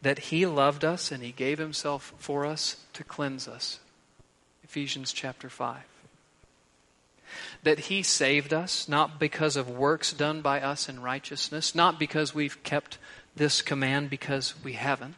That 0.00 0.18
He 0.18 0.46
loved 0.46 0.84
us 0.84 1.10
and 1.10 1.22
He 1.22 1.32
gave 1.32 1.58
Himself 1.58 2.12
for 2.18 2.44
us 2.44 2.76
to 2.92 3.04
cleanse 3.04 3.48
us. 3.48 3.80
Ephesians 4.64 5.12
chapter 5.12 5.48
5. 5.48 5.91
That 7.62 7.80
He 7.80 8.02
saved 8.02 8.52
us, 8.52 8.88
not 8.88 9.18
because 9.18 9.56
of 9.56 9.70
works 9.70 10.12
done 10.12 10.40
by 10.40 10.60
us 10.60 10.88
in 10.88 11.00
righteousness, 11.00 11.74
not 11.74 11.98
because 11.98 12.34
we've 12.34 12.62
kept 12.62 12.98
this 13.34 13.62
command 13.62 14.10
because 14.10 14.54
we 14.62 14.74
haven't, 14.74 15.16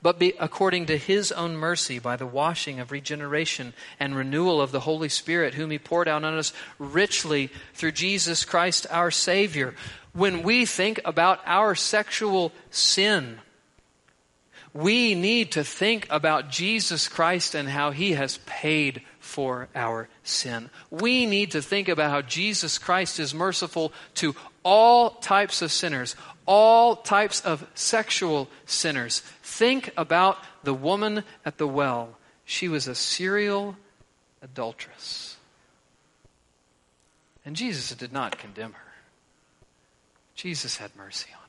but 0.00 0.18
be, 0.18 0.34
according 0.38 0.86
to 0.86 0.96
his 0.96 1.32
own 1.32 1.56
mercy 1.56 1.98
by 1.98 2.16
the 2.16 2.26
washing 2.26 2.78
of 2.78 2.92
regeneration 2.92 3.72
and 3.98 4.14
renewal 4.14 4.60
of 4.60 4.70
the 4.70 4.80
Holy 4.80 5.08
Spirit, 5.08 5.54
whom 5.54 5.70
he 5.70 5.78
poured 5.78 6.06
out 6.06 6.24
on 6.24 6.38
us 6.38 6.52
richly 6.78 7.50
through 7.74 7.92
Jesus 7.92 8.44
Christ 8.44 8.86
our 8.90 9.10
Savior. 9.10 9.74
When 10.12 10.42
we 10.42 10.66
think 10.66 11.00
about 11.04 11.40
our 11.46 11.74
sexual 11.74 12.52
sin, 12.70 13.40
we 14.72 15.14
need 15.14 15.52
to 15.52 15.64
think 15.64 16.06
about 16.10 16.50
Jesus 16.50 17.08
Christ 17.08 17.54
and 17.54 17.68
how 17.68 17.90
he 17.90 18.12
has 18.12 18.38
paid 18.46 19.02
for 19.28 19.68
our 19.74 20.08
sin. 20.22 20.70
We 20.90 21.26
need 21.26 21.50
to 21.50 21.60
think 21.60 21.88
about 21.88 22.10
how 22.10 22.22
Jesus 22.22 22.78
Christ 22.78 23.20
is 23.20 23.34
merciful 23.34 23.92
to 24.14 24.34
all 24.64 25.10
types 25.10 25.60
of 25.60 25.70
sinners, 25.70 26.16
all 26.46 26.96
types 26.96 27.42
of 27.42 27.66
sexual 27.74 28.48
sinners. 28.64 29.20
Think 29.42 29.92
about 29.98 30.38
the 30.64 30.72
woman 30.72 31.24
at 31.44 31.58
the 31.58 31.68
well. 31.68 32.16
She 32.46 32.68
was 32.68 32.88
a 32.88 32.94
serial 32.94 33.76
adulteress. 34.40 35.36
And 37.44 37.54
Jesus 37.54 37.94
did 37.94 38.14
not 38.14 38.38
condemn 38.38 38.72
her. 38.72 38.92
Jesus 40.34 40.78
had 40.78 40.96
mercy 40.96 41.28
on 41.34 41.40
her. 41.40 41.48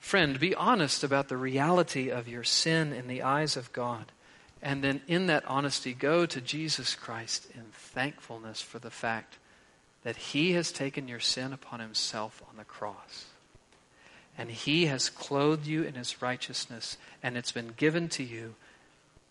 Friend, 0.00 0.38
be 0.38 0.54
honest 0.54 1.02
about 1.02 1.28
the 1.28 1.36
reality 1.38 2.10
of 2.10 2.28
your 2.28 2.44
sin 2.44 2.92
in 2.92 3.08
the 3.08 3.22
eyes 3.22 3.56
of 3.56 3.72
God. 3.72 4.12
And 4.64 4.82
then, 4.82 5.02
in 5.06 5.26
that 5.26 5.44
honesty, 5.46 5.92
go 5.92 6.24
to 6.24 6.40
Jesus 6.40 6.94
Christ 6.94 7.46
in 7.54 7.64
thankfulness 7.70 8.62
for 8.62 8.78
the 8.78 8.90
fact 8.90 9.36
that 10.04 10.16
He 10.16 10.52
has 10.52 10.72
taken 10.72 11.06
your 11.06 11.20
sin 11.20 11.52
upon 11.52 11.80
Himself 11.80 12.42
on 12.48 12.56
the 12.56 12.64
cross. 12.64 13.26
And 14.38 14.50
He 14.50 14.86
has 14.86 15.10
clothed 15.10 15.66
you 15.66 15.82
in 15.82 15.94
His 15.94 16.22
righteousness, 16.22 16.96
and 17.22 17.36
it's 17.36 17.52
been 17.52 17.74
given 17.76 18.08
to 18.08 18.24
you 18.24 18.54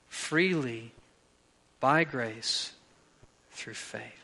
freely 0.08 0.92
by 1.80 2.04
grace 2.04 2.74
through 3.52 3.74
faith. 3.74 4.24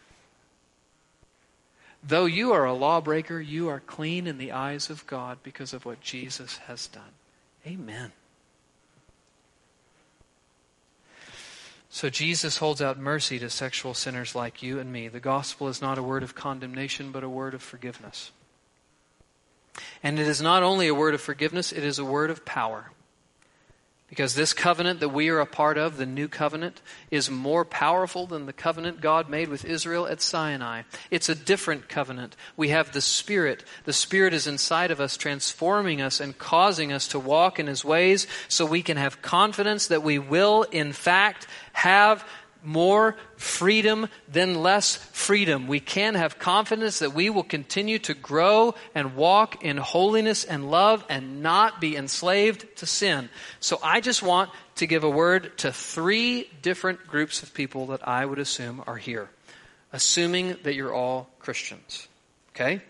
Though 2.03 2.27
you 2.27 2.53
are 2.53 2.65
a 2.65 2.73
lawbreaker, 2.73 3.41
you 3.41 3.67
are 3.69 3.79
clean 3.79 4.27
in 4.27 4.37
the 4.37 4.51
eyes 4.51 4.91
of 4.91 5.07
God 5.07 5.39
because 5.41 5.73
of 5.73 5.85
what 5.85 6.01
Jesus 6.01 6.57
has 6.67 6.85
done. 6.85 7.01
Amen. 7.65 8.11
So 11.89 12.09
Jesus 12.09 12.57
holds 12.57 12.81
out 12.81 12.99
mercy 12.99 13.39
to 13.39 13.49
sexual 13.49 13.93
sinners 13.95 14.35
like 14.35 14.61
you 14.61 14.79
and 14.79 14.93
me. 14.93 15.07
The 15.07 15.19
gospel 15.19 15.67
is 15.67 15.81
not 15.81 15.97
a 15.97 16.03
word 16.03 16.21
of 16.21 16.35
condemnation, 16.35 17.11
but 17.11 17.23
a 17.23 17.29
word 17.29 17.55
of 17.55 17.63
forgiveness. 17.63 18.31
And 20.03 20.19
it 20.19 20.27
is 20.27 20.41
not 20.41 20.61
only 20.61 20.87
a 20.87 20.93
word 20.93 21.15
of 21.15 21.21
forgiveness, 21.21 21.71
it 21.71 21.83
is 21.83 21.97
a 21.97 22.05
word 22.05 22.29
of 22.29 22.45
power. 22.45 22.91
Because 24.09 24.33
this 24.33 24.53
covenant 24.53 24.99
that 25.01 25.09
we 25.09 25.29
are 25.29 25.39
a 25.39 25.45
part 25.45 25.77
of, 25.77 25.97
the 25.97 26.05
new 26.05 26.27
covenant, 26.27 26.81
is 27.11 27.29
more 27.29 27.63
powerful 27.63 28.25
than 28.25 28.47
the 28.47 28.53
covenant 28.53 29.01
God 29.01 29.29
made 29.29 29.49
with 29.49 29.63
Israel 29.63 30.07
at 30.07 30.19
Sinai. 30.19 30.81
It's 31.11 31.29
a 31.29 31.35
different 31.35 31.87
covenant. 31.89 32.35
We 32.57 32.69
have 32.69 32.91
the 32.91 33.01
Spirit. 33.01 33.63
The 33.85 33.93
Spirit 33.93 34.33
is 34.33 34.47
inside 34.47 34.89
of 34.89 34.99
us, 34.99 35.15
transforming 35.15 36.01
us 36.01 36.19
and 36.19 36.35
causing 36.37 36.91
us 36.91 37.07
to 37.09 37.19
walk 37.19 37.59
in 37.59 37.67
His 37.67 37.85
ways 37.85 38.25
so 38.47 38.65
we 38.65 38.81
can 38.81 38.97
have 38.97 39.21
confidence 39.21 39.87
that 39.87 40.01
we 40.01 40.17
will, 40.17 40.63
in 40.63 40.91
fact, 40.91 41.45
have 41.73 42.27
more 42.63 43.15
freedom 43.37 44.09
than 44.27 44.61
less 44.61 44.95
freedom. 44.95 45.67
We 45.67 45.79
can 45.79 46.15
have 46.15 46.39
confidence 46.39 46.99
that 46.99 47.13
we 47.13 47.29
will 47.29 47.43
continue 47.43 47.99
to 47.99 48.13
grow 48.13 48.75
and 48.93 49.15
walk 49.15 49.63
in 49.63 49.77
holiness 49.77 50.43
and 50.43 50.69
love 50.69 51.03
and 51.09 51.41
not 51.41 51.79
be 51.79 51.95
enslaved 51.95 52.65
to 52.77 52.85
sin. 52.85 53.29
So 53.59 53.79
I 53.83 54.01
just 54.01 54.21
want 54.21 54.51
to 54.75 54.87
give 54.87 55.03
a 55.03 55.09
word 55.09 55.57
to 55.59 55.71
three 55.71 56.49
different 56.61 57.07
groups 57.07 57.43
of 57.43 57.53
people 57.53 57.87
that 57.87 58.07
I 58.07 58.25
would 58.25 58.39
assume 58.39 58.83
are 58.87 58.97
here, 58.97 59.29
assuming 59.93 60.57
that 60.63 60.75
you're 60.75 60.93
all 60.93 61.29
Christians. 61.39 62.07
Okay? 62.55 62.81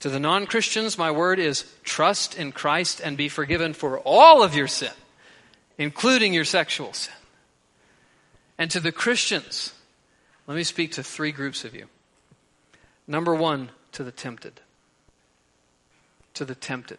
To 0.00 0.10
the 0.10 0.20
non 0.20 0.46
Christians, 0.46 0.98
my 0.98 1.10
word 1.10 1.38
is 1.38 1.64
trust 1.82 2.36
in 2.36 2.52
Christ 2.52 3.00
and 3.00 3.16
be 3.16 3.28
forgiven 3.28 3.72
for 3.72 3.98
all 4.00 4.42
of 4.42 4.54
your 4.54 4.68
sin, 4.68 4.92
including 5.78 6.34
your 6.34 6.44
sexual 6.44 6.92
sin. 6.92 7.14
And 8.58 8.70
to 8.70 8.80
the 8.80 8.92
Christians, 8.92 9.74
let 10.46 10.56
me 10.56 10.64
speak 10.64 10.92
to 10.92 11.02
three 11.02 11.32
groups 11.32 11.64
of 11.64 11.74
you. 11.74 11.86
Number 13.06 13.34
one, 13.34 13.70
to 13.92 14.04
the 14.04 14.12
tempted. 14.12 14.60
To 16.34 16.44
the 16.44 16.54
tempted. 16.54 16.98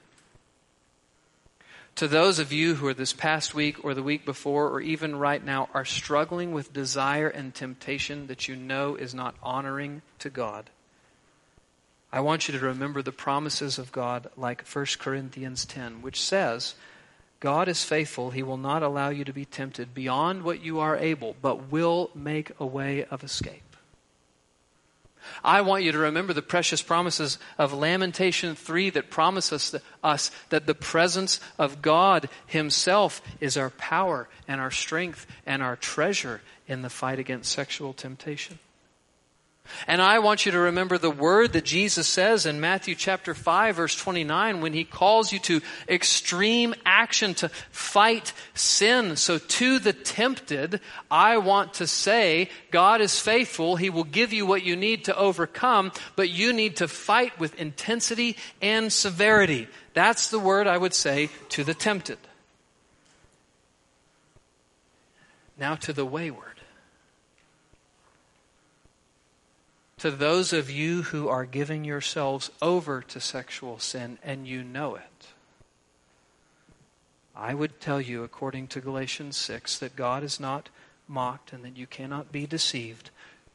To 1.95 2.08
those 2.10 2.39
of 2.39 2.51
you 2.51 2.76
who 2.76 2.88
are 2.88 2.93
this 2.93 3.14
past 3.14 3.56
week 3.56 3.86
or 3.86 3.93
the 3.93 4.03
week 4.03 4.26
before 4.26 4.70
or 4.70 4.82
even 4.82 5.16
right 5.16 5.43
now 5.43 5.70
are 5.74 5.86
struggling 5.86 6.51
with 6.51 6.74
desire 6.74 7.30
and 7.30 7.56
temptation 7.56 8.28
that 8.28 8.49
you 8.49 8.56
know 8.58 8.95
is 8.95 9.14
not 9.14 9.36
honoring 9.41 10.01
to 10.20 10.30
God, 10.30 10.70
I 12.12 12.20
want 12.20 12.47
you 12.47 12.58
to 12.58 12.66
remember 12.66 13.01
the 13.01 13.14
promises 13.14 13.78
of 13.78 13.93
God 13.93 14.28
like 14.36 14.66
1 14.66 14.86
Corinthians 14.99 15.66
10, 15.66 16.01
which 16.01 16.22
says, 16.22 16.76
God 17.46 17.68
is 17.68 17.84
faithful. 17.84 18.32
He 18.32 18.41
will 18.41 18.58
not 18.58 18.82
allow 18.82 19.10
you 19.10 19.24
to 19.24 19.32
be 19.32 19.46
tempted 19.46 19.93
beyond 19.93 20.41
what 20.41 20.64
you 20.64 20.80
are 20.80 20.98
able, 20.98 21.36
but 21.43 21.72
will 21.72 22.10
make 22.16 22.52
a 22.60 22.66
way 22.66 23.06
of 23.06 23.24
escape. 23.24 23.76
I 25.43 25.62
want 25.62 25.84
you 25.84 25.91
to 25.91 26.00
remember 26.00 26.34
the 26.34 26.41
precious 26.41 26.82
promises 26.82 27.38
of 27.60 27.72
Lamentation 27.72 28.56
3 28.56 28.89
that 28.89 29.12
promise 29.12 29.54
us, 29.54 29.76
us 30.04 30.32
that 30.50 30.66
the 30.66 30.74
presence 30.74 31.39
of 31.60 31.84
God 31.84 32.30
Himself 32.48 33.22
is 33.39 33.58
our 33.58 33.70
power 33.70 34.28
and 34.48 34.60
our 34.60 34.72
strength 34.72 35.28
and 35.46 35.62
our 35.62 35.76
treasure 35.76 36.41
in 36.68 36.82
the 36.82 36.89
fight 36.89 37.20
against 37.20 37.52
sexual 37.52 37.93
temptation. 37.93 38.58
And 39.88 40.01
I 40.01 40.20
want 40.20 40.45
you 40.45 40.51
to 40.51 40.59
remember 40.59 40.97
the 40.97 41.11
word 41.11 41.53
that 41.53 41.66
Jesus 41.66 42.07
says 42.07 42.45
in 42.45 42.59
Matthew 42.59 42.95
chapter 42.95 43.34
5 43.34 43.76
verse 43.76 43.95
29 43.95 44.61
when 44.61 44.74
he 44.74 44.84
calls 44.84 45.32
you 45.32 45.39
to 45.39 45.61
extreme 45.88 46.74
action 46.86 47.34
to 47.36 47.49
fight 47.72 48.34
sin. 48.53 49.16
So 49.16 49.38
to 49.38 49.80
the 49.80 49.93
tempted, 49.93 50.80
I 51.09 51.38
want 51.38 51.76
to 51.76 51.88
say 51.88 52.49
God 52.72 53.01
is 53.01 53.20
faithful. 53.20 53.76
He 53.76 53.89
will 53.89 54.03
give 54.03 54.34
you 54.34 54.45
what 54.45 54.63
you 54.63 54.76
need 54.76 55.05
to 55.05 55.18
overcome, 55.18 55.91
but 56.16 56.30
you 56.30 56.53
need 56.53 56.78
to 56.78 56.88
fight 56.88 57.39
with 57.39 57.59
intensity 57.59 58.38
and 58.61 58.91
severity. 58.91 59.68
That's 59.93 60.30
the 60.30 60.39
word 60.39 60.68
I 60.68 60.78
would 60.78 60.93
say 60.93 61.30
to 61.49 61.63
the 61.63 61.74
tempted. 61.74 62.20
Now 65.57 65.76
to 65.76 65.93
the 65.93 66.05
wayward. 66.05 66.45
To 70.06 70.12
those 70.12 70.53
of 70.53 70.70
you 70.70 71.01
who 71.01 71.28
are 71.28 71.47
giving 71.47 71.84
yourselves 71.84 72.51
over 72.62 73.01
to 73.01 73.20
sexual 73.20 73.80
sin 73.80 74.20
and 74.22 74.47
you 74.47 74.64
know 74.64 74.93
it. 74.93 75.30
I 77.36 77.56
would 77.56 77.82
tell 77.82 77.99
you, 77.99 78.24
according 78.24 78.68
to 78.68 78.82
Galatians 78.82 79.36
6, 79.36 79.80
that 79.80 79.95
God 79.95 80.22
is 80.22 80.39
not 80.39 80.70
mocked 81.08 81.53
and 81.53 81.66
that 81.66 81.76
you 81.76 81.88
cannot 81.88 82.32
be 82.32 82.45
deceived 82.45 83.10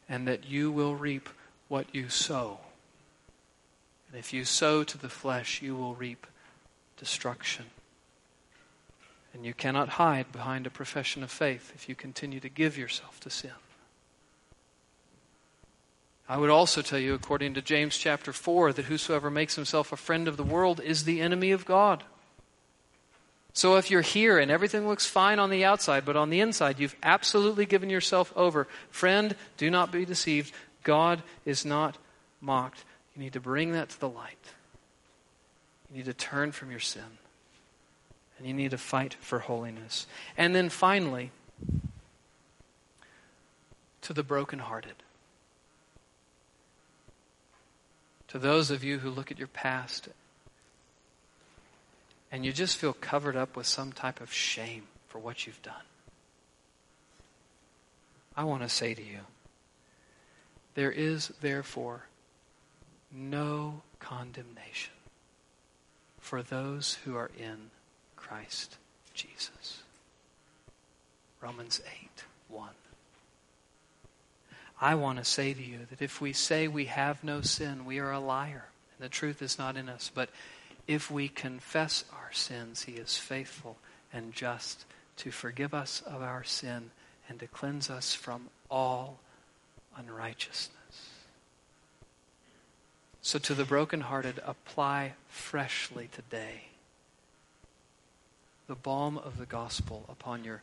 and 0.08 0.26
that 0.26 0.44
you 0.44 0.72
will 0.72 0.96
reap 0.96 1.28
what 1.68 1.86
you 1.94 2.08
sow. 2.08 2.58
And 4.10 4.18
if 4.18 4.32
you 4.32 4.44
sow 4.44 4.82
to 4.82 4.98
the 4.98 5.08
flesh, 5.08 5.62
you 5.62 5.76
will 5.76 5.94
reap 5.94 6.26
destruction. 6.96 7.66
And 9.32 9.46
you 9.46 9.54
cannot 9.54 9.90
hide 9.90 10.32
behind 10.32 10.66
a 10.66 10.70
profession 10.70 11.22
of 11.22 11.30
faith 11.30 11.70
if 11.76 11.88
you 11.88 11.94
continue 11.94 12.40
to 12.40 12.48
give 12.48 12.76
yourself 12.76 13.20
to 13.20 13.30
sin. 13.30 13.52
I 16.30 16.36
would 16.36 16.48
also 16.48 16.80
tell 16.80 17.00
you, 17.00 17.14
according 17.14 17.54
to 17.54 17.60
James 17.60 17.98
chapter 17.98 18.32
4, 18.32 18.72
that 18.74 18.84
whosoever 18.84 19.32
makes 19.32 19.56
himself 19.56 19.90
a 19.90 19.96
friend 19.96 20.28
of 20.28 20.36
the 20.36 20.44
world 20.44 20.80
is 20.80 21.02
the 21.02 21.20
enemy 21.20 21.50
of 21.50 21.64
God. 21.64 22.04
So 23.52 23.74
if 23.78 23.90
you're 23.90 24.00
here 24.00 24.38
and 24.38 24.48
everything 24.48 24.86
looks 24.86 25.06
fine 25.06 25.40
on 25.40 25.50
the 25.50 25.64
outside, 25.64 26.04
but 26.04 26.14
on 26.14 26.30
the 26.30 26.38
inside 26.38 26.78
you've 26.78 26.94
absolutely 27.02 27.66
given 27.66 27.90
yourself 27.90 28.32
over, 28.36 28.68
friend, 28.90 29.34
do 29.56 29.72
not 29.72 29.90
be 29.90 30.04
deceived. 30.04 30.54
God 30.84 31.24
is 31.44 31.64
not 31.64 31.98
mocked. 32.40 32.84
You 33.16 33.24
need 33.24 33.32
to 33.32 33.40
bring 33.40 33.72
that 33.72 33.88
to 33.88 33.98
the 33.98 34.08
light. 34.08 34.52
You 35.90 35.96
need 35.96 36.04
to 36.04 36.14
turn 36.14 36.52
from 36.52 36.70
your 36.70 36.78
sin. 36.78 37.18
And 38.38 38.46
you 38.46 38.54
need 38.54 38.70
to 38.70 38.78
fight 38.78 39.14
for 39.14 39.40
holiness. 39.40 40.06
And 40.36 40.54
then 40.54 40.68
finally, 40.68 41.32
to 44.02 44.12
the 44.12 44.22
brokenhearted. 44.22 44.94
To 48.30 48.38
those 48.38 48.70
of 48.70 48.84
you 48.84 48.98
who 48.98 49.10
look 49.10 49.30
at 49.30 49.38
your 49.38 49.48
past 49.48 50.08
and 52.30 52.44
you 52.44 52.52
just 52.52 52.76
feel 52.76 52.92
covered 52.92 53.36
up 53.36 53.56
with 53.56 53.66
some 53.66 53.92
type 53.92 54.20
of 54.20 54.32
shame 54.32 54.84
for 55.08 55.18
what 55.18 55.46
you've 55.46 55.60
done. 55.62 55.74
I 58.36 58.44
want 58.44 58.62
to 58.62 58.68
say 58.68 58.94
to 58.94 59.02
you, 59.02 59.20
there 60.74 60.92
is 60.92 61.28
therefore 61.40 62.04
no 63.12 63.82
condemnation 63.98 64.94
for 66.20 66.42
those 66.42 66.98
who 67.04 67.16
are 67.16 67.32
in 67.36 67.70
Christ 68.14 68.76
Jesus. 69.12 69.82
Romans 71.40 71.80
8 72.02 72.24
1. 72.48 72.68
I 74.80 74.94
want 74.94 75.18
to 75.18 75.24
say 75.24 75.52
to 75.52 75.62
you 75.62 75.80
that 75.90 76.00
if 76.00 76.20
we 76.20 76.32
say 76.32 76.66
we 76.66 76.86
have 76.86 77.22
no 77.22 77.42
sin, 77.42 77.84
we 77.84 77.98
are 77.98 78.12
a 78.12 78.20
liar, 78.20 78.64
and 78.96 79.04
the 79.04 79.10
truth 79.10 79.42
is 79.42 79.58
not 79.58 79.76
in 79.76 79.90
us. 79.90 80.10
But 80.12 80.30
if 80.86 81.10
we 81.10 81.28
confess 81.28 82.04
our 82.12 82.32
sins, 82.32 82.82
He 82.82 82.92
is 82.92 83.16
faithful 83.16 83.76
and 84.12 84.32
just 84.32 84.86
to 85.18 85.30
forgive 85.30 85.74
us 85.74 86.02
of 86.06 86.22
our 86.22 86.44
sin 86.44 86.90
and 87.28 87.38
to 87.40 87.46
cleanse 87.46 87.90
us 87.90 88.14
from 88.14 88.48
all 88.70 89.20
unrighteousness. 89.96 90.76
So, 93.22 93.38
to 93.38 93.54
the 93.54 93.66
brokenhearted, 93.66 94.40
apply 94.46 95.12
freshly 95.28 96.08
today 96.10 96.62
the 98.66 98.74
balm 98.74 99.18
of 99.18 99.36
the 99.36 99.46
gospel 99.46 100.06
upon 100.08 100.44
your 100.44 100.62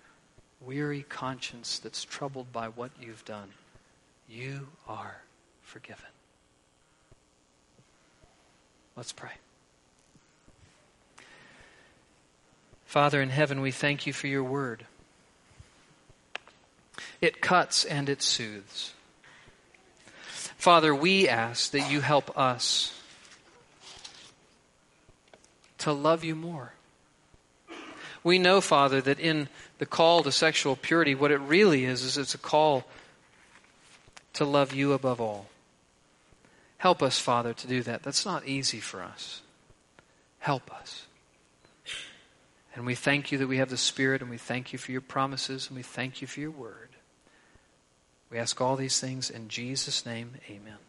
weary 0.60 1.06
conscience 1.08 1.78
that's 1.78 2.04
troubled 2.04 2.52
by 2.52 2.68
what 2.68 2.90
you've 3.00 3.24
done. 3.26 3.50
You 4.28 4.68
are 4.88 5.22
forgiven. 5.62 6.06
Let's 8.96 9.14
pray. 9.14 9.32
Father 12.86 13.22
in 13.22 13.30
heaven, 13.30 13.62
we 13.62 13.72
thank 13.72 14.08
you 14.08 14.14
for 14.14 14.28
your 14.28 14.44
word. 14.44 14.86
It 17.22 17.42
cuts 17.42 17.86
and 17.86 18.10
it 18.10 18.22
soothes. 18.22 18.94
Father, 20.58 20.94
we 20.94 21.28
ask 21.28 21.72
that 21.72 21.92
you 21.92 22.02
help 22.02 22.36
us 22.38 23.00
to 25.80 25.94
love 25.94 26.24
you 26.24 26.36
more. 26.36 26.74
We 28.24 28.40
know, 28.40 28.62
Father, 28.62 29.00
that 29.02 29.20
in 29.20 29.48
the 29.78 29.86
call 29.86 30.24
to 30.24 30.32
sexual 30.32 30.76
purity, 30.76 31.14
what 31.14 31.32
it 31.32 31.38
really 31.38 31.86
is, 31.86 32.04
is 32.04 32.18
it's 32.18 32.34
a 32.34 32.40
call 32.40 32.84
to 34.38 34.46
love 34.46 34.72
you 34.72 34.94
above 34.94 35.20
all. 35.20 35.48
Help 36.78 37.02
us, 37.02 37.20
Father, 37.20 37.54
to 37.54 37.68
do 37.68 37.82
that. 37.82 38.04
That's 38.04 38.26
not 38.26 38.48
easy 38.48 38.80
for 38.80 39.02
us. 39.02 39.42
Help 40.40 40.72
us. 40.72 41.08
And 42.76 42.86
we 42.86 42.94
thank 42.94 43.32
you 43.32 43.40
that 43.40 43.48
we 43.48 43.58
have 43.58 43.72
the 43.72 43.78
Spirit, 43.78 44.22
and 44.22 44.30
we 44.30 44.38
thank 44.38 44.72
you 44.72 44.78
for 44.78 44.92
your 44.92 45.02
promises, 45.02 45.68
and 45.68 45.76
we 45.76 45.82
thank 45.82 46.22
you 46.22 46.28
for 46.28 46.40
your 46.40 46.52
word. 46.52 46.90
We 48.30 48.38
ask 48.38 48.62
all 48.62 48.76
these 48.76 49.00
things 49.00 49.32
in 49.32 49.50
Jesus' 49.50 50.06
name. 50.06 50.34
Amen. 50.48 50.87